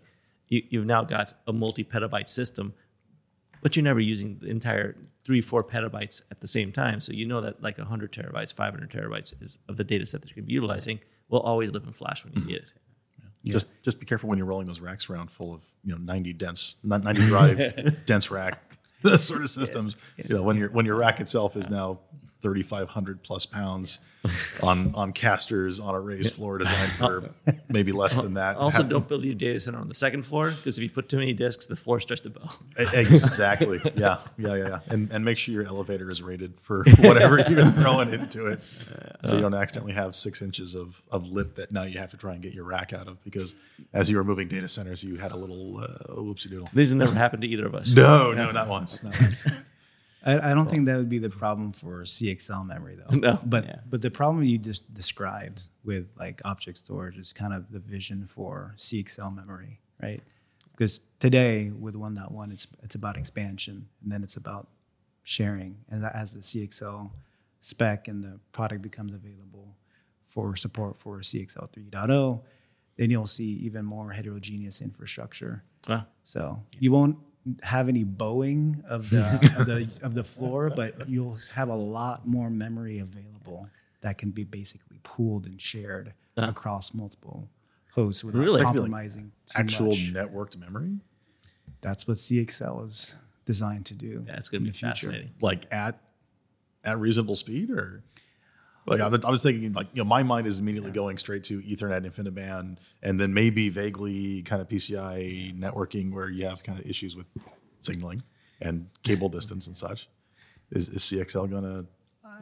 you, 0.49 0.63
you've 0.69 0.85
now 0.85 1.03
got 1.03 1.33
a 1.47 1.53
multi 1.53 1.83
petabyte 1.83 2.29
system 2.29 2.73
but 3.61 3.75
you're 3.75 3.83
never 3.83 3.99
using 3.99 4.37
the 4.41 4.47
entire 4.47 4.95
three, 5.23 5.41
four 5.41 5.63
petabytes 5.63 6.23
at 6.31 6.41
the 6.41 6.47
same 6.47 6.71
time. 6.71 6.99
So 6.99 7.13
you 7.13 7.25
know 7.25 7.41
that 7.41 7.61
like 7.61 7.77
100 7.77 8.11
terabytes, 8.11 8.53
500 8.53 8.89
terabytes 8.89 9.39
is 9.41 9.59
of 9.69 9.77
the 9.77 9.83
data 9.83 10.05
set 10.05 10.21
that 10.21 10.29
you're 10.29 10.35
going 10.35 10.45
to 10.45 10.47
be 10.47 10.53
utilizing 10.53 10.99
will 11.29 11.41
always 11.41 11.71
live 11.71 11.83
in 11.85 11.93
flash 11.93 12.25
when 12.25 12.33
you 12.33 12.43
need 12.43 12.57
it. 12.57 12.73
Just 13.43 13.69
just 13.81 13.99
be 13.99 14.05
careful 14.05 14.29
when 14.29 14.37
you're 14.37 14.45
rolling 14.45 14.67
those 14.67 14.81
racks 14.81 15.09
around 15.09 15.31
full 15.31 15.51
of 15.51 15.65
you 15.83 15.91
know 15.91 15.97
90 15.97 16.31
dense, 16.33 16.75
not 16.83 17.03
90 17.03 17.21
drive 17.25 18.05
dense 18.05 18.29
rack 18.29 18.59
those 19.09 19.23
sort 19.27 19.41
of 19.41 19.49
systems. 19.49 19.95
You 20.17 20.35
know 20.35 20.43
when 20.43 20.57
your 20.57 20.69
when 20.69 20.85
your 20.85 20.95
rack 20.95 21.19
itself 21.19 21.55
is 21.55 21.69
now 21.69 21.99
3,500 22.41 23.23
plus 23.23 23.45
pounds 23.45 23.99
on 24.61 24.93
on 24.93 25.13
casters 25.13 25.79
on 25.79 25.95
a 25.95 25.99
raised 25.99 26.33
floor 26.35 26.59
designed 26.59 26.91
for 26.91 27.31
maybe 27.69 27.91
less 27.91 28.15
than 28.17 28.35
that. 28.35 28.55
Also, 28.55 28.83
Ha- 28.83 28.89
don't 28.89 29.07
build 29.07 29.23
your 29.23 29.33
data 29.33 29.59
center 29.59 29.79
on 29.79 29.87
the 29.87 29.95
second 29.95 30.23
floor 30.27 30.51
because 30.51 30.77
if 30.77 30.83
you 30.83 30.91
put 30.91 31.09
too 31.09 31.17
many 31.17 31.33
disks, 31.33 31.65
the 31.65 31.75
floor 31.75 31.99
starts 31.99 32.21
to 32.21 32.29
bow. 32.29 32.47
Exactly. 32.93 33.79
Yeah. 33.95 34.19
Yeah. 34.37 34.55
Yeah. 34.55 34.67
Yeah. 34.67 34.79
And 34.89 35.11
and 35.11 35.25
make 35.25 35.37
sure 35.37 35.53
your 35.53 35.65
elevator 35.65 36.09
is 36.09 36.21
rated 36.21 36.53
for 36.61 36.83
whatever 36.99 37.39
you're 37.49 37.65
throwing 37.71 38.13
into 38.13 38.47
it, 38.47 38.59
so 39.23 39.35
you 39.35 39.41
don't 39.41 39.53
accidentally 39.53 39.93
have 39.93 40.15
six 40.15 40.41
inches 40.41 40.75
of 40.75 41.01
of 41.11 41.31
lip 41.31 41.55
that 41.55 41.71
now 41.71 41.83
you 41.83 41.97
have 41.99 42.11
to 42.11 42.17
try 42.17 42.33
and 42.33 42.41
get 42.41 42.53
your 42.53 42.63
rack 42.63 42.93
out 42.93 43.07
of 43.07 43.21
because 43.23 43.53
as 43.93 44.09
you 44.09 44.17
were 44.17 44.23
moving 44.23 44.47
data 44.47 44.67
centers, 44.67 45.03
you 45.03 45.17
had 45.17 45.31
a 45.31 45.35
little 45.37 45.79
uh, 45.79 45.87
whoopsie 46.15 46.49
doodle. 46.49 46.69
This 46.73 46.89
has 46.89 46.95
never 46.95 47.13
happened 47.13 47.41
to 47.41 47.47
either 47.47 47.65
of 47.65 47.73
us. 47.75 47.93
No, 47.93 48.33
no, 48.33 48.51
not 48.51 48.67
once. 48.67 49.03
Not 49.03 49.19
once. 49.19 49.45
I, 50.23 50.51
I 50.51 50.53
don't 50.53 50.69
think 50.69 50.85
that 50.85 50.97
would 50.97 51.09
be 51.09 51.17
the 51.17 51.29
problem 51.29 51.71
for 51.71 52.03
CXL 52.03 52.65
memory 52.65 52.95
though. 52.95 53.15
No. 53.15 53.39
But 53.43 53.65
Yeah. 53.65 53.79
but 53.89 54.01
the 54.01 54.11
problem 54.11 54.43
you 54.43 54.57
just 54.57 54.93
described 54.93 55.63
with 55.83 56.15
like 56.19 56.41
object 56.45 56.77
storage 56.77 57.17
is 57.17 57.33
kind 57.33 57.53
of 57.53 57.71
the 57.71 57.79
vision 57.79 58.27
for 58.27 58.73
CXL 58.77 59.35
memory, 59.35 59.79
right? 60.01 60.21
Because 60.71 61.01
today 61.19 61.71
with 61.71 61.95
1.1, 61.95 62.51
it's 62.51 62.67
it's 62.83 62.95
about 62.95 63.17
expansion 63.17 63.87
and 64.03 64.11
then 64.11 64.23
it's 64.23 64.37
about 64.37 64.67
sharing. 65.23 65.77
And 65.89 66.03
that 66.03 66.15
as 66.15 66.33
the 66.33 66.39
CXL 66.41 67.09
spec 67.59 68.07
and 68.07 68.23
the 68.23 68.39
product 68.51 68.81
becomes 68.81 69.13
available 69.13 69.75
for 70.27 70.55
support 70.55 70.97
for 70.97 71.19
CXL 71.19 71.69
3.0, 71.71 72.41
then 72.97 73.09
you'll 73.11 73.27
see 73.27 73.51
even 73.65 73.85
more 73.85 74.11
heterogeneous 74.11 74.81
infrastructure. 74.81 75.63
Wow. 75.87 76.05
So 76.23 76.59
you 76.79 76.91
won't 76.91 77.17
have 77.63 77.89
any 77.89 78.03
bowing 78.03 78.83
of 78.87 79.09
the 79.09 79.21
of 79.59 79.65
the 79.65 79.89
of 80.03 80.13
the 80.13 80.23
floor, 80.23 80.69
but 80.75 81.09
you'll 81.09 81.37
have 81.53 81.69
a 81.69 81.75
lot 81.75 82.27
more 82.27 82.49
memory 82.49 82.99
available 82.99 83.67
that 84.01 84.17
can 84.17 84.31
be 84.31 84.43
basically 84.43 84.99
pooled 85.03 85.45
and 85.45 85.59
shared 85.61 86.13
across 86.37 86.93
multiple 86.93 87.47
hosts 87.93 88.23
without 88.23 88.39
Really? 88.39 88.61
compromising 88.61 89.31
too 89.47 89.53
Actual 89.59 89.87
much. 89.89 90.13
networked 90.13 90.57
memory, 90.57 90.97
That's 91.81 92.07
what 92.07 92.17
CXL 92.17 92.87
is 92.87 93.15
designed 93.45 93.85
to 93.87 93.93
do. 93.93 94.23
Yeah, 94.27 94.37
it's 94.37 94.49
going 94.49 94.61
to 94.63 94.65
be 94.65 94.71
the 94.71 94.77
future. 94.95 95.25
like 95.41 95.65
at 95.71 95.99
at 96.83 96.99
reasonable 96.99 97.35
speed, 97.35 97.69
or 97.69 98.03
like 98.85 99.01
I 99.01 99.07
was, 99.07 99.25
I 99.25 99.29
was 99.29 99.43
thinking, 99.43 99.73
like 99.73 99.87
you 99.93 100.03
know, 100.03 100.07
my 100.07 100.23
mind 100.23 100.47
is 100.47 100.59
immediately 100.59 100.91
going 100.91 101.17
straight 101.17 101.43
to 101.45 101.61
Ethernet, 101.61 102.05
InfiniBand, 102.05 102.77
and 103.03 103.19
then 103.19 103.33
maybe 103.33 103.69
vaguely 103.69 104.41
kind 104.43 104.61
of 104.61 104.67
PCI 104.67 105.57
networking 105.57 106.11
where 106.11 106.29
you 106.29 106.45
have 106.45 106.63
kind 106.63 106.79
of 106.79 106.85
issues 106.85 107.15
with 107.15 107.27
signaling 107.79 108.21
and 108.59 108.87
cable 109.03 109.29
distance 109.29 109.67
and 109.67 109.75
such. 109.75 110.07
Is, 110.71 110.87
is 110.87 111.01
CXL 111.03 111.49
going 111.49 111.63
to 111.63 111.85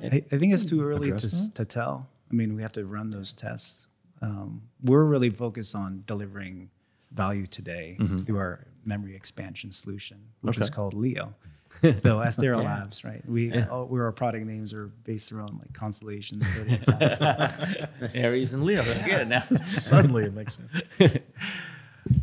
I, 0.02 0.24
I 0.32 0.38
think 0.38 0.54
it's 0.54 0.66
too 0.66 0.84
early 0.84 1.12
to, 1.12 1.54
to 1.54 1.66
tell. 1.66 2.08
I 2.32 2.36
mean, 2.36 2.56
we 2.56 2.62
have 2.62 2.72
to 2.74 2.86
run 2.86 3.10
those 3.10 3.34
tests. 3.34 3.88
Um, 4.22 4.62
we're 4.84 5.04
really 5.04 5.30
focused 5.30 5.76
on 5.76 6.04
delivering 6.06 6.70
value 7.12 7.48
today 7.48 7.98
through 8.26 8.38
our 8.38 8.66
memory 8.86 9.16
expansion 9.16 9.72
solution, 9.72 10.18
which 10.42 10.58
is 10.58 10.70
called 10.70 10.94
Leo. 10.94 11.34
So 11.82 12.20
Astera 12.20 12.62
Labs, 12.62 13.06
right? 13.06 13.24
We 13.30 13.58
all, 13.64 13.86
where 13.86 14.04
our 14.04 14.12
product 14.12 14.46
names 14.46 14.74
are 14.74 14.88
based 15.06 15.32
around 15.32 15.60
like 15.60 15.72
constellations, 15.74 16.46
zodiac 16.54 16.84
signs. 16.84 18.16
Aries 18.16 18.54
and 18.54 18.64
Leo. 18.64 18.84
Get 18.84 19.22
it 19.22 19.28
now. 19.28 19.44
suddenly 19.66 20.26
it 20.26 20.34
makes 20.34 20.58
sense? 20.58 21.20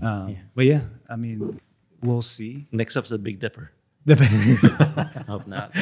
Um, 0.02 0.36
But 0.54 0.66
yeah, 0.66 0.82
I 1.08 1.16
mean, 1.16 1.58
we'll 2.02 2.22
see. 2.22 2.66
Next 2.70 2.96
up's 2.96 3.08
the 3.10 3.18
Big 3.18 3.38
Dipper. 3.38 3.70
Hope 5.26 5.46
not. 5.46 5.74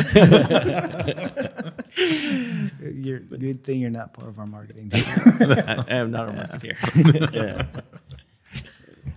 you're, 2.81 3.18
good 3.20 3.64
thing 3.64 3.81
you're 3.81 3.90
not 3.90 4.14
part 4.14 4.29
of 4.29 4.38
our 4.38 4.46
marketing 4.46 4.88
team. 4.90 5.05
I, 5.07 5.85
am 5.88 6.11
not 6.11 6.29
a 6.29 6.33
marketer. 6.33 7.35
yeah. 7.35 7.66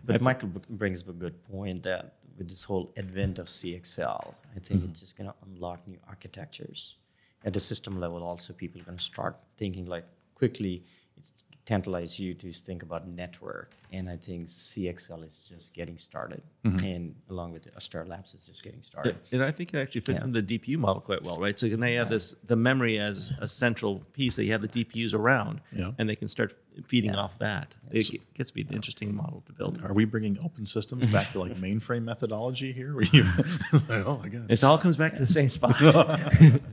But 0.03 0.21
Michael 0.21 0.49
brings 0.69 1.03
up 1.03 1.09
a 1.09 1.13
good 1.13 1.43
point 1.43 1.83
that 1.83 2.15
with 2.37 2.47
this 2.49 2.63
whole 2.63 2.93
advent 2.97 3.39
of 3.39 3.47
CXL, 3.47 4.33
I 4.55 4.59
think 4.59 4.59
it's 4.59 4.71
mm-hmm. 4.71 4.91
just 4.93 5.17
going 5.17 5.29
to 5.29 5.35
unlock 5.45 5.87
new 5.87 5.97
architectures. 6.07 6.95
At 7.43 7.53
the 7.53 7.59
system 7.59 7.99
level, 7.99 8.23
also, 8.23 8.53
people 8.53 8.81
are 8.81 8.83
going 8.83 8.97
to 8.97 9.03
start 9.03 9.37
thinking 9.57 9.85
like 9.85 10.05
quickly. 10.35 10.83
It's 11.17 11.31
tantalize 11.65 12.17
you 12.19 12.33
to 12.33 12.51
think 12.51 12.81
about 12.81 13.07
network, 13.07 13.71
and 13.91 14.09
I 14.09 14.17
think 14.17 14.47
CXL 14.47 15.25
is 15.25 15.51
just 15.53 15.73
getting 15.73 15.97
started, 15.97 16.41
and 16.63 17.15
along 17.29 17.53
with 17.53 17.73
Astera 17.75 18.07
Labs 18.07 18.33
is 18.33 18.41
just 18.41 18.63
getting 18.63 18.81
started. 18.81 19.15
And 19.31 19.43
I 19.43 19.51
think 19.51 19.73
it 19.73 19.77
actually 19.77 20.01
fits 20.01 20.21
in 20.21 20.31
the 20.33 20.41
DPU 20.43 20.77
model 20.77 21.01
quite 21.01 21.23
well, 21.23 21.37
right? 21.37 21.57
So 21.57 21.67
now 21.67 21.87
you 21.87 21.99
have 21.99 22.09
this 22.09 22.33
the 22.45 22.55
memory 22.55 22.99
as 22.99 23.31
a 23.39 23.47
central 23.47 23.99
piece 24.13 24.35
that 24.35 24.43
you 24.45 24.51
have 24.51 24.61
the 24.61 24.67
DPUs 24.67 25.13
around, 25.13 25.61
Yeah. 25.71 25.91
and 25.97 26.09
they 26.09 26.15
can 26.15 26.27
start 26.27 26.53
feeding 26.85 27.15
off 27.15 27.39
that. 27.39 27.73
It 27.89 28.01
g- 28.03 28.21
gets 28.35 28.51
to 28.51 28.53
be 28.53 28.61
an 28.61 28.71
interesting 28.73 29.15
model 29.15 29.41
to 29.47 29.51
build. 29.53 29.81
Are 29.83 29.93
we 29.93 30.05
bringing 30.05 30.37
open 30.43 30.65
systems 30.67 31.11
back 31.11 31.31
to 31.31 31.39
like 31.39 31.55
mainframe 31.67 32.03
methodology 32.03 32.71
here? 32.71 32.93
Where 32.93 33.03
you, 33.05 33.23
oh 33.89 34.19
my 34.21 34.27
god, 34.29 34.45
It 34.51 34.63
all 34.63 34.77
comes 34.77 34.95
back 34.97 35.13
to 35.13 35.19
the 35.19 35.25
same 35.27 35.49
spot. 35.49 35.75
I 35.81 36.29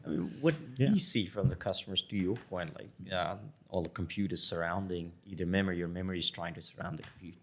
mean, 0.07 0.31
what 0.43 0.55
we 0.79 0.99
see 0.99 1.25
from 1.27 1.49
the 1.49 1.55
customers, 1.57 2.03
to 2.03 2.17
your 2.17 2.37
point, 2.51 2.75
like 2.77 2.91
uh, 3.13 3.37
all 3.71 3.83
the 3.83 3.89
compute 3.89 4.33
is 4.33 4.43
surrounding 4.43 5.13
either 5.27 5.47
memory 5.47 5.83
or 5.83 5.89
memory 5.89 6.19
is 6.19 6.29
trying 6.31 6.53
to 6.55 6.63
surround 6.63 6.99
the 6.99 7.04
compute. 7.05 7.39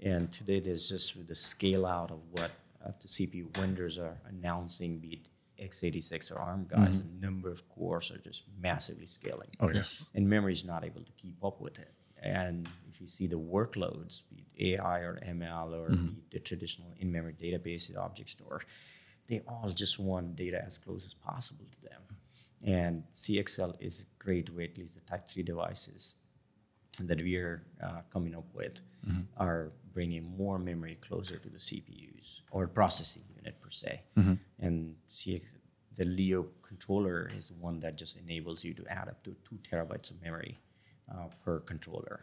And 0.00 0.30
today, 0.32 0.60
there's 0.60 0.88
just 0.88 1.14
the 1.26 1.34
scale 1.34 1.84
out 1.86 2.10
of 2.10 2.20
what 2.30 2.50
uh, 2.84 2.92
the 3.00 3.08
CPU 3.08 3.54
vendors 3.56 3.98
are 3.98 4.16
announcing, 4.28 4.98
be 4.98 5.14
it 5.14 5.28
x86 5.60 6.32
or 6.32 6.38
ARM 6.38 6.66
guys, 6.70 7.02
the 7.02 7.08
number 7.20 7.50
of 7.50 7.68
cores 7.68 8.10
are 8.10 8.18
just 8.18 8.44
massively 8.60 9.06
scaling. 9.06 9.50
Oh, 9.60 9.70
yes. 9.70 10.06
And 10.14 10.28
memory 10.28 10.52
is 10.52 10.64
not 10.64 10.84
able 10.84 11.02
to 11.02 11.12
keep 11.12 11.42
up 11.44 11.60
with 11.60 11.78
it. 11.78 11.92
And 12.22 12.68
if 12.90 13.00
you 13.00 13.06
see 13.06 13.26
the 13.26 13.38
workloads, 13.38 14.22
be 14.30 14.44
it 14.56 14.78
AI 14.78 15.00
or 15.00 15.20
ML 15.26 15.72
or 15.72 15.90
be 15.90 15.96
it 15.96 16.30
the 16.30 16.38
traditional 16.40 16.88
in-memory 16.98 17.34
database, 17.40 17.94
object 17.96 18.30
store, 18.30 18.62
they 19.26 19.42
all 19.46 19.70
just 19.70 19.98
want 19.98 20.36
data 20.36 20.62
as 20.64 20.78
close 20.78 21.04
as 21.06 21.14
possible 21.14 21.64
to 21.72 21.80
them. 21.82 22.02
And 22.62 23.04
CXL 23.14 23.76
is 23.80 24.02
a 24.02 24.22
great 24.22 24.54
way, 24.54 24.64
at 24.64 24.76
least 24.76 24.94
the 24.94 25.00
Type 25.00 25.28
3 25.28 25.42
devices 25.42 26.14
that 27.08 27.18
we 27.18 27.36
are 27.36 27.62
uh, 27.82 28.00
coming 28.12 28.34
up 28.34 28.46
with 28.54 28.80
are 29.36 29.72
bringing 29.92 30.24
more 30.36 30.58
memory 30.58 30.96
closer 31.00 31.36
to 31.38 31.48
the 31.48 31.58
CPUs 31.58 32.40
or 32.50 32.66
processing 32.66 33.22
unit 33.36 33.60
per 33.60 33.70
se. 33.70 34.02
And 34.58 34.94
CX, 35.08 35.42
the 35.96 36.04
Leo 36.04 36.46
controller 36.62 37.30
is 37.36 37.50
one 37.52 37.80
that 37.80 37.96
just 37.96 38.16
enables 38.16 38.62
you 38.64 38.72
to 38.74 38.86
add 38.88 39.08
up 39.08 39.22
to 39.24 39.34
two 39.48 39.58
terabytes 39.68 40.10
of 40.10 40.22
memory 40.22 40.58
uh, 41.10 41.26
per 41.44 41.60
controller. 41.60 42.20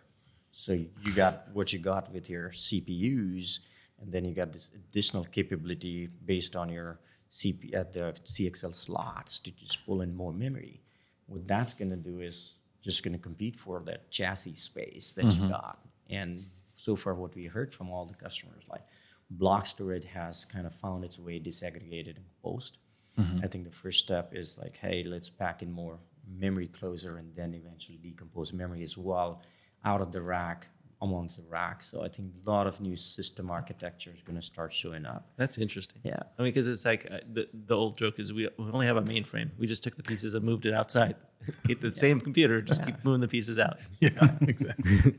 So 0.51 0.73
you 0.73 1.11
got 1.15 1.47
what 1.53 1.73
you 1.73 1.79
got 1.79 2.11
with 2.13 2.29
your 2.29 2.49
CPUs, 2.49 3.59
and 4.01 4.11
then 4.11 4.23
you 4.25 4.33
got 4.33 4.53
this 4.53 4.71
additional 4.73 5.25
capability 5.25 6.07
based 6.25 6.55
on 6.55 6.69
your 6.69 6.99
CP 7.29 7.75
at 7.75 7.91
the 7.93 8.15
CXL 8.25 8.73
slots 8.73 9.39
to 9.39 9.51
just 9.51 9.85
pull 9.85 10.01
in 10.01 10.15
more 10.15 10.31
memory. 10.33 10.81
What 11.27 11.47
that's 11.47 11.73
going 11.73 11.91
to 11.91 11.97
do 11.97 12.21
is 12.21 12.55
just 12.87 13.03
going 13.03 13.13
to 13.13 13.19
compete 13.19 13.55
for 13.55 13.81
that 13.85 14.09
chassis 14.09 14.55
space 14.55 15.11
that 15.13 15.25
you 15.25 15.41
mm-hmm. 15.41 15.49
got. 15.49 15.79
And 16.09 16.41
so 16.73 16.95
far, 16.95 17.13
what 17.13 17.35
we 17.35 17.45
heard 17.45 17.73
from 17.73 17.91
all 17.91 18.05
the 18.05 18.15
customers, 18.15 18.63
like 18.69 18.85
block 19.29 19.65
storage 19.65 20.05
has 20.05 20.45
kind 20.45 20.65
of 20.65 20.73
found 20.75 21.03
its 21.03 21.19
way 21.19 21.37
disaggregated 21.37 22.15
and 22.15 22.25
composed. 22.33 22.77
Mm-hmm. 23.19 23.39
I 23.43 23.47
think 23.47 23.65
the 23.65 23.71
first 23.83 23.99
step 23.99 24.33
is 24.33 24.57
like, 24.57 24.77
hey, 24.77 25.03
let's 25.03 25.29
pack 25.29 25.61
in 25.61 25.71
more 25.71 25.99
memory 26.29 26.67
closer 26.67 27.17
and 27.17 27.35
then 27.35 27.53
eventually 27.53 27.97
decompose 27.97 28.53
memory 28.53 28.83
as 28.83 28.97
well 28.97 29.41
out 29.83 30.01
of 30.01 30.13
the 30.13 30.21
rack 30.21 30.69
amongst 31.01 31.37
the 31.37 31.43
racks. 31.49 31.89
So 31.89 32.03
I 32.03 32.07
think 32.07 32.33
a 32.45 32.49
lot 32.49 32.65
of 32.65 32.81
new 32.81 32.95
system 32.95 33.51
architecture 33.51 34.11
is 34.15 34.21
going 34.23 34.35
to 34.35 34.41
start 34.41 34.73
showing 34.73 35.05
up. 35.05 35.27
That's 35.37 35.57
interesting. 35.57 36.01
Yeah. 36.03 36.19
I 36.37 36.41
mean, 36.41 36.51
because 36.51 36.67
it's 36.67 36.85
like 36.85 37.07
uh, 37.11 37.19
the, 37.31 37.47
the 37.53 37.75
old 37.75 37.97
joke 37.97 38.19
is 38.19 38.33
we, 38.33 38.49
we 38.57 38.71
only 38.71 38.87
have 38.87 38.97
a 38.97 39.01
mainframe. 39.01 39.51
We 39.57 39.67
just 39.67 39.83
took 39.83 39.95
the 39.95 40.03
pieces 40.03 40.33
and 40.33 40.43
moved 40.43 40.65
it 40.65 40.73
outside. 40.73 41.15
Keep 41.67 41.81
the 41.81 41.93
same 41.93 42.19
computer, 42.19 42.61
just 42.61 42.83
keep 42.83 43.05
moving 43.05 43.21
the 43.21 43.27
pieces 43.27 43.59
out. 43.59 43.77
Yeah, 43.99 44.09
exactly. 44.41 45.15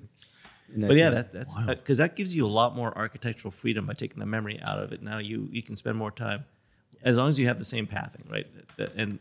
But 0.77 0.97
yeah, 0.97 1.11
that, 1.11 1.33
that's 1.33 1.57
because 1.64 1.99
that 1.99 2.17
gives 2.17 2.35
you 2.35 2.45
a 2.45 2.49
lot 2.49 2.77
more 2.77 2.97
architectural 2.97 3.51
freedom 3.51 3.87
by 3.87 3.95
taking 3.95 4.19
the 4.19 4.27
memory 4.27 4.61
out 4.62 4.79
of 4.79 4.93
it. 4.93 5.03
Now 5.03 5.19
you 5.19 5.49
you 5.51 5.62
can 5.62 5.77
spend 5.77 5.97
more 5.97 6.11
time, 6.11 6.45
as 7.03 7.17
long 7.17 7.29
as 7.29 7.38
you 7.38 7.47
have 7.47 7.59
the 7.59 7.64
same 7.64 7.87
pathing, 7.87 8.25
right? 8.29 8.47
And 8.97 9.19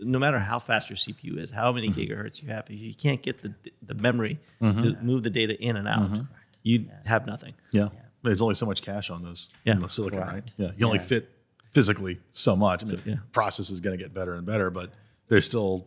no 0.00 0.18
matter 0.18 0.38
how 0.38 0.58
fast 0.58 0.90
your 0.90 0.96
CPU 0.96 1.38
is, 1.38 1.50
how 1.50 1.72
many 1.72 1.90
mm-hmm. 1.90 2.00
gigahertz 2.00 2.42
you 2.42 2.48
have, 2.48 2.64
if 2.68 2.78
you 2.78 2.94
can't 2.94 3.22
get 3.22 3.42
the 3.42 3.54
the 3.82 3.94
memory 3.94 4.38
to 4.60 4.66
mm-hmm. 4.66 5.06
move 5.06 5.22
the 5.22 5.30
data 5.30 5.60
in 5.60 5.76
and 5.76 5.86
out, 5.86 6.12
mm-hmm. 6.12 6.22
you 6.62 6.86
have 7.04 7.26
nothing. 7.26 7.54
Yeah. 7.70 7.88
There's 8.22 8.42
only 8.42 8.54
so 8.54 8.66
much 8.66 8.82
cache 8.82 9.10
on 9.10 9.22
those 9.22 9.50
Yeah. 9.64 9.74
on 9.74 9.80
the 9.80 9.88
silicon, 9.88 10.20
right? 10.20 10.30
Correct. 10.30 10.54
Yeah. 10.56 10.70
You 10.76 10.86
only 10.86 10.98
Yeah. 10.98 11.04
fit 11.04 11.30
physically 11.70 12.20
so 12.32 12.56
much. 12.56 12.82
I 12.82 12.86
mean, 12.86 13.02
yeah. 13.04 13.14
process 13.32 13.70
is 13.70 13.80
going 13.80 13.96
to 13.96 14.02
get 14.02 14.12
better 14.12 14.34
and 14.34 14.44
better, 14.46 14.70
but 14.70 14.92
there's 15.28 15.46
still 15.46 15.86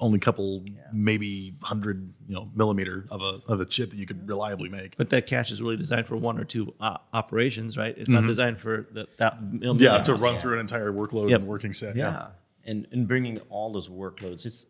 only 0.00 0.16
a 0.16 0.20
couple, 0.20 0.64
maybe 0.92 1.54
hundred, 1.62 2.12
you 2.26 2.34
know, 2.34 2.50
millimeter 2.54 3.04
of 3.10 3.20
a 3.20 3.40
of 3.46 3.60
a 3.60 3.66
chip 3.66 3.90
that 3.90 3.96
you 3.98 4.06
could 4.06 4.26
reliably 4.26 4.68
make. 4.68 4.96
But 4.96 5.10
that 5.10 5.26
cache 5.26 5.52
is 5.52 5.60
really 5.60 5.76
designed 5.76 6.06
for 6.06 6.16
one 6.16 6.38
or 6.38 6.44
two 6.44 6.74
uh, 6.80 6.96
operations, 7.12 7.76
right? 7.76 7.96
It's 7.96 8.08
not 8.08 8.26
designed 8.26 8.58
for 8.58 8.86
the, 8.90 9.06
that 9.18 9.42
mil- 9.42 9.80
yeah, 9.80 9.98
to 10.02 10.12
ops. 10.12 10.20
run 10.20 10.38
through 10.38 10.54
an 10.54 10.60
entire 10.60 10.90
workload 10.90 11.30
Yep. 11.30 11.40
and 11.40 11.48
working 11.48 11.72
set. 11.72 11.96
yeah 11.96 12.28
and 12.64 12.86
and 12.92 13.06
bringing 13.08 13.38
all 13.48 13.70
those 13.72 13.88
workloads. 13.88 14.46
It's 14.46 14.66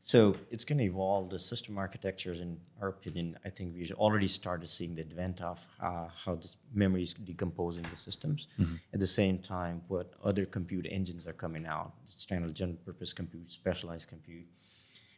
so 0.00 0.36
it's 0.50 0.64
going 0.64 0.78
to 0.78 0.84
evolve. 0.84 1.30
The 1.30 1.38
system 1.38 1.78
architectures 1.78 2.40
in 2.40 2.60
our 2.80 2.88
opinion 2.88 3.38
i 3.44 3.48
think 3.48 3.74
we've 3.74 3.92
already 3.92 4.28
started 4.28 4.68
seeing 4.68 4.94
the 4.94 5.00
advent 5.00 5.40
of 5.40 5.64
uh, 5.80 6.08
how 6.24 6.34
this 6.34 6.56
memory 6.72 7.02
is 7.02 7.14
decomposing 7.14 7.84
the 7.90 7.96
systems. 7.96 8.48
Mm-hmm. 8.60 8.76
At 8.94 9.00
the 9.00 9.06
same 9.06 9.38
time 9.38 9.82
what 9.88 10.12
other 10.22 10.44
compute 10.44 10.86
engines 10.90 11.26
are 11.26 11.32
coming 11.32 11.66
out 11.66 11.92
standard 12.06 12.54
general 12.54 12.78
purpose 12.84 13.12
compute 13.12 13.50
specialized 13.50 14.08
compute. 14.08 14.46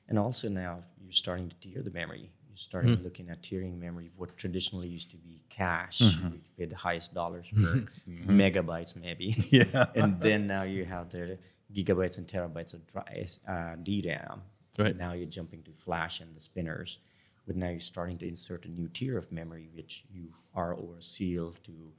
And 0.08 0.18
also 0.18 0.48
now 0.48 0.84
you're 1.02 1.12
starting 1.12 1.48
to 1.50 1.56
tier 1.56 1.82
the 1.82 1.90
memory. 1.90 2.30
You're 2.48 2.56
starting 2.56 2.92
mm-hmm. 2.94 3.04
looking 3.04 3.28
at 3.28 3.42
tiering 3.42 3.78
memory 3.78 4.10
what 4.16 4.36
traditionally 4.36 4.88
used 4.88 5.10
to 5.10 5.16
be 5.16 5.42
cache 5.50 6.00
which 6.00 6.44
paid 6.56 6.70
the 6.70 6.76
highest 6.76 7.12
dollars 7.12 7.46
per 7.54 7.74
mm-hmm. 7.74 8.40
megabytes 8.40 8.96
maybe. 8.96 9.34
Yeah. 9.50 9.86
and 9.94 10.20
then 10.20 10.46
now 10.46 10.62
you 10.62 10.84
have 10.84 11.10
the 11.10 11.38
gigabytes 11.74 12.18
and 12.18 12.26
terabytes 12.26 12.74
of 12.74 12.86
dry, 12.86 13.24
uh, 13.46 13.76
DRAM. 13.76 14.42
Right. 14.78 14.96
Now 14.96 15.12
you're 15.12 15.26
jumping 15.26 15.62
to 15.64 15.72
flash 15.72 16.20
and 16.20 16.34
the 16.36 16.40
spinners, 16.40 16.98
but 17.46 17.56
now 17.56 17.68
you're 17.68 17.80
starting 17.80 18.18
to 18.18 18.28
insert 18.28 18.64
a 18.64 18.68
new 18.68 18.88
tier 18.88 19.18
of 19.18 19.30
memory, 19.32 19.68
which 19.74 20.04
you 20.10 20.32
are 20.54 20.74
over 20.74 21.00
seal 21.00 21.54
to 21.64 21.92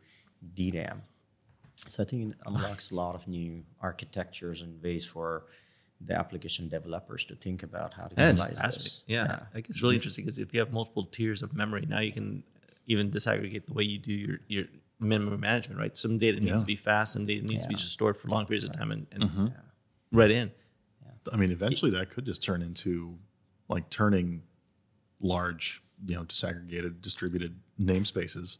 DRAM. 0.56 1.02
So 1.88 2.04
I 2.04 2.06
think 2.06 2.32
it 2.32 2.38
unlocks 2.46 2.92
a 2.92 2.96
lot 2.96 3.16
of 3.16 3.28
new 3.28 3.64
architectures 3.82 4.62
and 4.62 4.82
ways 4.84 5.06
for 5.06 5.46
the 6.02 6.18
application 6.18 6.70
developers 6.70 7.26
to 7.26 7.36
think 7.36 7.64
about 7.64 7.94
how 7.94 8.06
to 8.06 8.16
That's 8.16 8.40
utilize 8.40 8.62
fascinating. 8.62 8.84
this. 8.84 9.04
Yeah, 9.08 9.40
I 9.50 9.54
think 9.54 9.70
it's 9.70 9.82
really 9.82 9.96
interesting 9.96 10.26
because 10.26 10.40
if 10.40 10.54
you 10.54 10.60
have 10.60 10.72
multiple 10.72 11.04
tiers 11.06 11.42
of 11.42 11.54
memory, 11.54 11.86
now 11.88 12.00
you 12.00 12.12
can 12.12 12.44
even 12.88 13.12
disaggregate 13.12 13.66
the 13.66 13.74
way 13.74 13.84
you 13.84 13.98
do 14.00 14.14
your 14.14 14.40
your 14.48 14.66
memory 15.00 15.38
management. 15.38 15.80
Right, 15.80 15.96
some 15.96 16.18
data 16.18 16.40
needs 16.40 16.62
to 16.62 16.66
be 16.66 16.76
fast, 16.76 17.14
some 17.14 17.26
data 17.26 17.46
needs 17.46 17.64
to 17.64 17.70
be 17.70 17.76
just 17.76 17.92
stored 17.92 18.18
for 18.18 18.28
long 18.28 18.46
periods 18.46 18.66
of 18.66 18.74
time 18.78 18.92
and, 18.92 19.08
and 19.12 19.24
Mm-hmm. 19.24 19.48
right 20.12 20.32
in. 20.32 20.52
I 21.32 21.36
mean, 21.36 21.52
eventually 21.52 21.92
that 21.92 22.10
could 22.10 22.26
just 22.26 22.42
turn 22.44 22.62
into 22.62 23.18
like 23.68 23.90
turning 23.90 24.42
large, 25.20 25.84
you 26.06 26.16
know, 26.16 26.24
disaggregated, 26.24 27.02
distributed 27.02 27.60
namespaces 27.80 28.58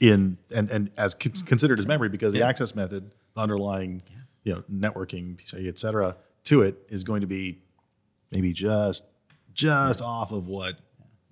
in 0.00 0.38
and 0.54 0.70
and 0.70 0.90
as 0.96 1.14
con- 1.14 1.32
considered 1.44 1.78
as 1.80 1.86
memory 1.86 2.08
because 2.08 2.32
the 2.32 2.42
access 2.42 2.74
method, 2.74 3.12
the 3.34 3.40
underlying, 3.40 4.02
you 4.44 4.54
know, 4.54 4.62
networking, 4.72 5.36
PCIe, 5.36 5.66
et 5.68 5.78
cetera, 5.78 6.16
to 6.44 6.62
it 6.62 6.76
is 6.88 7.02
going 7.02 7.22
to 7.22 7.26
be 7.26 7.58
maybe 8.30 8.52
just 8.52 9.04
just 9.52 10.02
off 10.02 10.30
of 10.32 10.46
what 10.46 10.78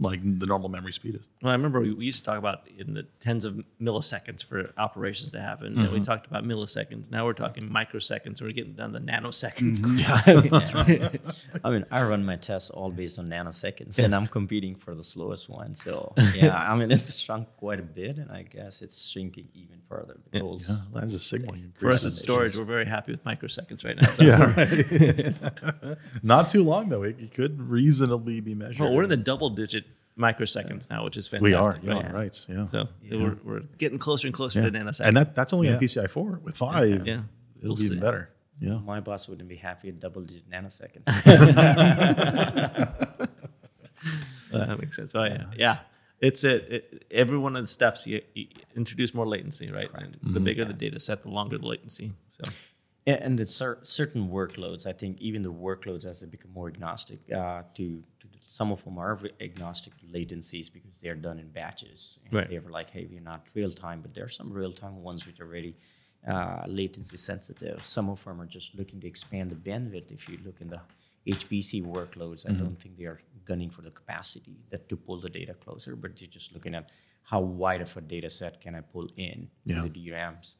like 0.01 0.21
the 0.23 0.47
normal 0.47 0.69
memory 0.69 0.93
speed 0.93 1.15
is. 1.15 1.29
Well, 1.45 1.51
I 1.51 1.57
remember 1.57 1.83
we, 1.83 1.93
we 1.93 2.07
used 2.07 2.21
to 2.21 2.25
talk 2.25 2.39
about 2.39 2.67
in 2.79 2.95
the 2.95 3.03
tens 3.21 3.45
of 3.45 3.61
milliseconds 3.79 4.43
for 4.43 4.73
operations 4.79 5.31
to 5.33 5.41
happen. 5.43 5.79
And 5.79 5.93
we 5.93 5.99
mm-hmm. 5.99 6.03
talked 6.03 6.27
about 6.27 6.43
milliseconds. 6.45 7.11
Now 7.11 7.27
we're 7.27 7.35
talking 7.35 7.69
microseconds. 7.69 8.41
We're 8.41 8.53
getting 8.53 8.73
down 8.73 8.95
to 8.95 8.99
nanoseconds. 8.99 9.83
Mm-hmm. 9.83 11.59
I 11.65 11.71
mean, 11.71 11.85
I 11.91 12.03
run 12.03 12.25
my 12.25 12.37
tests 12.37 12.71
all 12.71 12.91
based 12.91 13.19
on 13.19 13.29
nanoseconds, 13.29 14.03
and 14.03 14.15
I'm 14.17 14.27
competing 14.27 14.75
for 14.75 14.95
the 14.95 15.05
slowest 15.05 15.51
one. 15.51 15.75
So 15.75 16.15
yeah, 16.35 16.57
I 16.57 16.75
mean, 16.77 16.91
it's 16.91 17.15
shrunk 17.19 17.49
quite 17.59 17.79
a 17.79 17.83
bit, 17.83 18.17
and 18.17 18.33
I 18.33 18.45
guess 18.45 18.81
it's 18.81 19.07
shrinking 19.07 19.49
even 19.53 19.83
further. 19.87 20.17
The 20.31 20.41
goals. 20.41 20.67
Yeah, 20.67 20.77
That's 20.95 21.13
a 21.13 21.19
signaling 21.19 21.75
For 21.77 21.91
us 21.91 22.05
increase. 22.05 22.21
at 22.21 22.25
storage, 22.25 22.57
we're 22.57 22.65
very 22.65 22.87
happy 22.87 23.13
with 23.13 23.23
microseconds 23.23 23.85
right 23.85 23.97
now. 23.97 24.09
So 24.09 24.25
yeah, 24.25 24.55
right. 25.83 25.97
Not 26.23 26.49
too 26.49 26.65
long 26.65 26.89
though. 26.89 27.03
It, 27.03 27.21
it 27.21 27.35
could 27.35 27.61
reasonably 27.61 28.41
be 28.41 28.55
measured. 28.55 28.81
Well, 28.81 28.95
we're 28.95 29.03
in 29.03 29.11
the 29.11 29.19
double 29.19 29.51
digit 29.51 29.85
microseconds 30.19 30.91
now, 30.91 31.05
which 31.05 31.17
is 31.17 31.27
fantastic. 31.29 31.83
we 31.83 31.91
are. 31.93 32.01
Yeah, 32.03 32.13
right. 32.13 32.47
Yeah. 32.49 32.65
So 32.67 32.89
we're, 33.11 33.37
we're 33.43 33.61
getting 33.79 33.99
closer 33.99 34.27
and 34.29 34.35
closer 34.35 34.63
to 34.63 34.71
nanoseconds. 34.71 35.01
and 35.09 35.17
that 35.17 35.35
that's 35.35 35.53
only 35.53 35.69
Yeah. 35.69 35.75
on 35.75 35.81
PCI 35.81 36.09
four. 36.09 36.41
With 36.43 36.57
five, 36.57 37.07
Yeah. 37.07 37.23
it'll 37.61 37.71
We'll 37.71 37.77
be 37.77 37.85
even 37.85 38.01
better. 38.01 38.31
Yeah. 38.61 38.79
My 38.79 39.01
boss 39.01 39.29
wouldn't 39.29 39.49
be 39.49 39.57
happy 39.57 39.89
at 39.89 39.99
double 39.99 40.23
digit 40.23 40.49
nanoseconds. 40.51 41.05
Uh, 44.53 44.67
that 44.67 44.79
makes 44.79 44.95
sense. 44.95 45.15
Oh 45.17 45.25
yeah, 45.25 45.47
yeah. 45.57 45.77
It's 46.21 46.45
a, 46.45 46.77
it, 46.77 47.05
every 47.11 47.37
one 47.39 47.57
of 47.57 47.63
the 47.65 47.67
steps 47.67 48.07
you, 48.07 48.23
you 48.35 48.47
introduce 48.77 49.13
more 49.13 49.27
latency, 49.27 49.69
right? 49.71 49.91
And 49.95 50.17
the 50.23 50.39
bigger 50.39 50.65
the 50.65 50.73
data 50.73 51.01
set, 51.01 51.23
the 51.25 51.29
longer 51.29 51.59
the 51.59 51.67
latency. 51.67 52.13
So 52.31 52.53
and 53.07 53.37
the 53.39 53.47
cer- 53.47 53.81
certain 53.83 54.29
workloads, 54.31 54.87
I 54.87 54.93
think 54.93 55.21
even 55.21 55.43
the 55.43 55.53
workloads 55.53 56.05
as 56.07 56.21
they 56.21 56.27
become 56.29 56.53
more 56.53 56.69
agnostic 56.69 57.19
uh, 57.33 57.63
to, 57.75 58.05
to 58.14 58.14
some 58.47 58.71
of 58.73 58.85
them 58.85 58.99
are 58.99 59.19
agnostic 59.41 59.97
to 59.99 60.07
latencies 60.07 60.73
because 60.73 61.01
they 61.01 61.09
are 61.09 61.15
done 61.15 61.39
in 61.39 61.49
batches. 61.49 62.19
And 62.25 62.35
Right. 62.35 62.49
They're 62.51 62.61
like, 62.69 62.91
hey, 62.91 63.07
we're 63.11 63.21
not 63.21 63.47
real 63.55 63.71
time, 63.71 64.01
but 64.03 64.15
there 64.15 64.25
are 64.25 64.29
some 64.29 64.53
real 64.53 64.73
time 64.73 65.03
ones 65.03 65.27
which 65.27 65.41
are 65.41 65.47
very 65.47 65.75
uh, 66.29 66.63
latency 66.67 67.17
sensitive. 67.17 67.85
Some 67.85 68.09
of 68.11 68.23
them 68.25 68.41
are 68.41 68.47
just 68.47 68.75
looking 68.75 69.01
to 69.01 69.07
expand 69.07 69.51
the 69.51 69.57
bandwidth. 69.57 70.11
If 70.13 70.29
you 70.29 70.39
look 70.45 70.61
in 70.61 70.69
the 70.69 70.81
HPC 71.27 71.83
workloads, 71.85 72.49
I 72.49 72.53
don't 72.53 72.79
think 72.81 72.97
they 72.99 73.05
are 73.05 73.21
gunning 73.45 73.71
for 73.71 73.83
the 73.83 73.91
capacity 73.91 74.57
that 74.71 74.89
to 74.91 74.97
pull 74.97 75.19
the 75.21 75.29
data 75.31 75.55
closer, 75.55 75.97
but 75.97 76.17
they're 76.17 76.29
just 76.29 76.53
looking 76.53 76.75
at 76.75 76.91
how 77.23 77.41
wide 77.41 77.81
of 77.81 77.97
a 77.97 78.01
data 78.03 78.29
set 78.29 78.61
can 78.61 78.75
I 78.75 78.81
pull 78.81 79.09
in 79.17 79.49
Yeah. 79.65 79.83
the 79.83 79.89
DRAMs. 79.89 80.57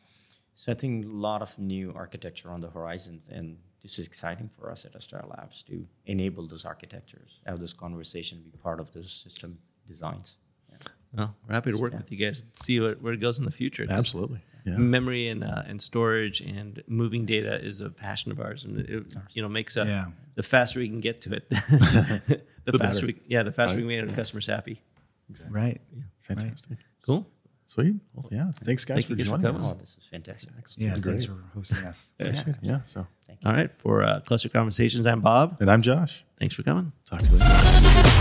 So 0.55 0.73
I 0.73 0.75
think 0.75 1.05
a 1.05 1.09
lot 1.09 1.43
of 1.43 1.59
new 1.59 1.93
architecture 1.95 2.51
on 2.51 2.61
the 2.61 2.71
horizons, 2.71 3.29
and 3.31 3.59
this 3.85 3.99
is 4.01 4.07
exciting 4.07 4.49
for 4.59 4.71
us 4.73 4.85
at 4.87 4.95
Astera 4.95 5.29
Labs 5.37 5.63
to 5.65 5.87
enable 6.07 6.49
those 6.49 6.65
architectures, 6.65 7.41
have 7.47 7.61
this 7.61 7.73
conversation, 7.75 8.43
be 8.51 8.59
part 8.59 8.81
of 8.81 8.91
those 8.93 9.13
system 9.13 9.59
designs. 9.87 10.39
Yeah. 10.71 10.77
Well, 11.15 11.35
we're 11.47 11.55
happy 11.55 11.71
to 11.71 11.79
work 11.79 11.93
with 11.93 12.11
you 12.11 12.19
guys. 12.19 12.43
See 12.55 12.81
what, 12.81 13.01
where 13.03 13.13
it 13.13 13.21
goes 13.21 13.39
in 13.39 13.45
the 13.45 13.53
future. 13.53 13.87
Absolutely. 13.89 14.41
Yeah. 14.65 14.79
Memory 14.79 15.29
and 15.29 15.45
uh, 15.45 15.63
and 15.67 15.81
storage 15.81 16.41
and 16.41 16.83
moving 16.89 17.27
data 17.27 17.61
is 17.63 17.83
a 17.83 17.91
passion 17.91 18.33
of 18.33 18.41
ours, 18.41 18.65
and 18.65 18.81
it 18.81 19.15
you 19.35 19.43
know 19.43 19.49
makes 19.51 19.77
a, 19.77 19.85
Yeah. 19.85 20.07
the 20.37 20.43
faster 20.43 20.81
we 20.81 20.89
can 20.89 21.01
get 21.01 21.21
to 21.21 21.35
it, 21.35 21.45
the, 21.51 22.41
The 22.65 22.79
faster 22.79 23.07
better. 23.07 23.19
we 23.19 23.35
yeah 23.35 23.43
the 23.43 23.53
faster 23.53 23.77
we 23.77 23.83
can 23.83 23.89
make 23.89 24.09
our 24.09 24.17
customers 24.17 24.47
happy. 24.47 24.81
Exactly. 25.29 25.55
Right. 25.61 25.81
Fantastic. 26.23 26.79
Cool. 27.05 27.27
Sweet. 27.75 27.97
Well, 28.15 28.29
yeah. 28.31 28.53
Thanks, 28.63 28.85
guys, 28.85 28.99
Thank 28.99 29.07
for 29.07 29.13
you 29.15 29.17
guys 29.19 29.27
for 29.27 29.31
joining 29.33 29.47
coming. 29.47 29.61
us. 29.63 29.71
Oh, 29.71 29.75
this 29.75 29.97
was 29.97 30.07
fantastic. 30.09 30.53
Yeah. 30.77 30.91
Great. 30.93 31.05
Thanks 31.05 31.25
for 31.27 31.37
hosting 31.55 31.85
us. 31.87 32.13
Appreciate 32.21 32.47
it. 32.49 32.57
Yeah. 32.63 32.81
So, 32.85 33.05
All 33.45 33.53
right, 33.53 33.71
for 33.79 34.05
uh, 34.05 34.21
Cluster 34.21 34.49
Conversations, 34.49 35.07
I'm 35.07 35.21
Bob. 35.21 35.57
and 35.61 35.69
I'm 35.69 35.83
Josh. 35.83 36.25
Thanks 36.39 36.55
for 36.55 36.63
coming. 36.63 36.93
Talk 37.05 37.19
to 37.21 37.27
you 37.27 37.39
later. 37.39 38.21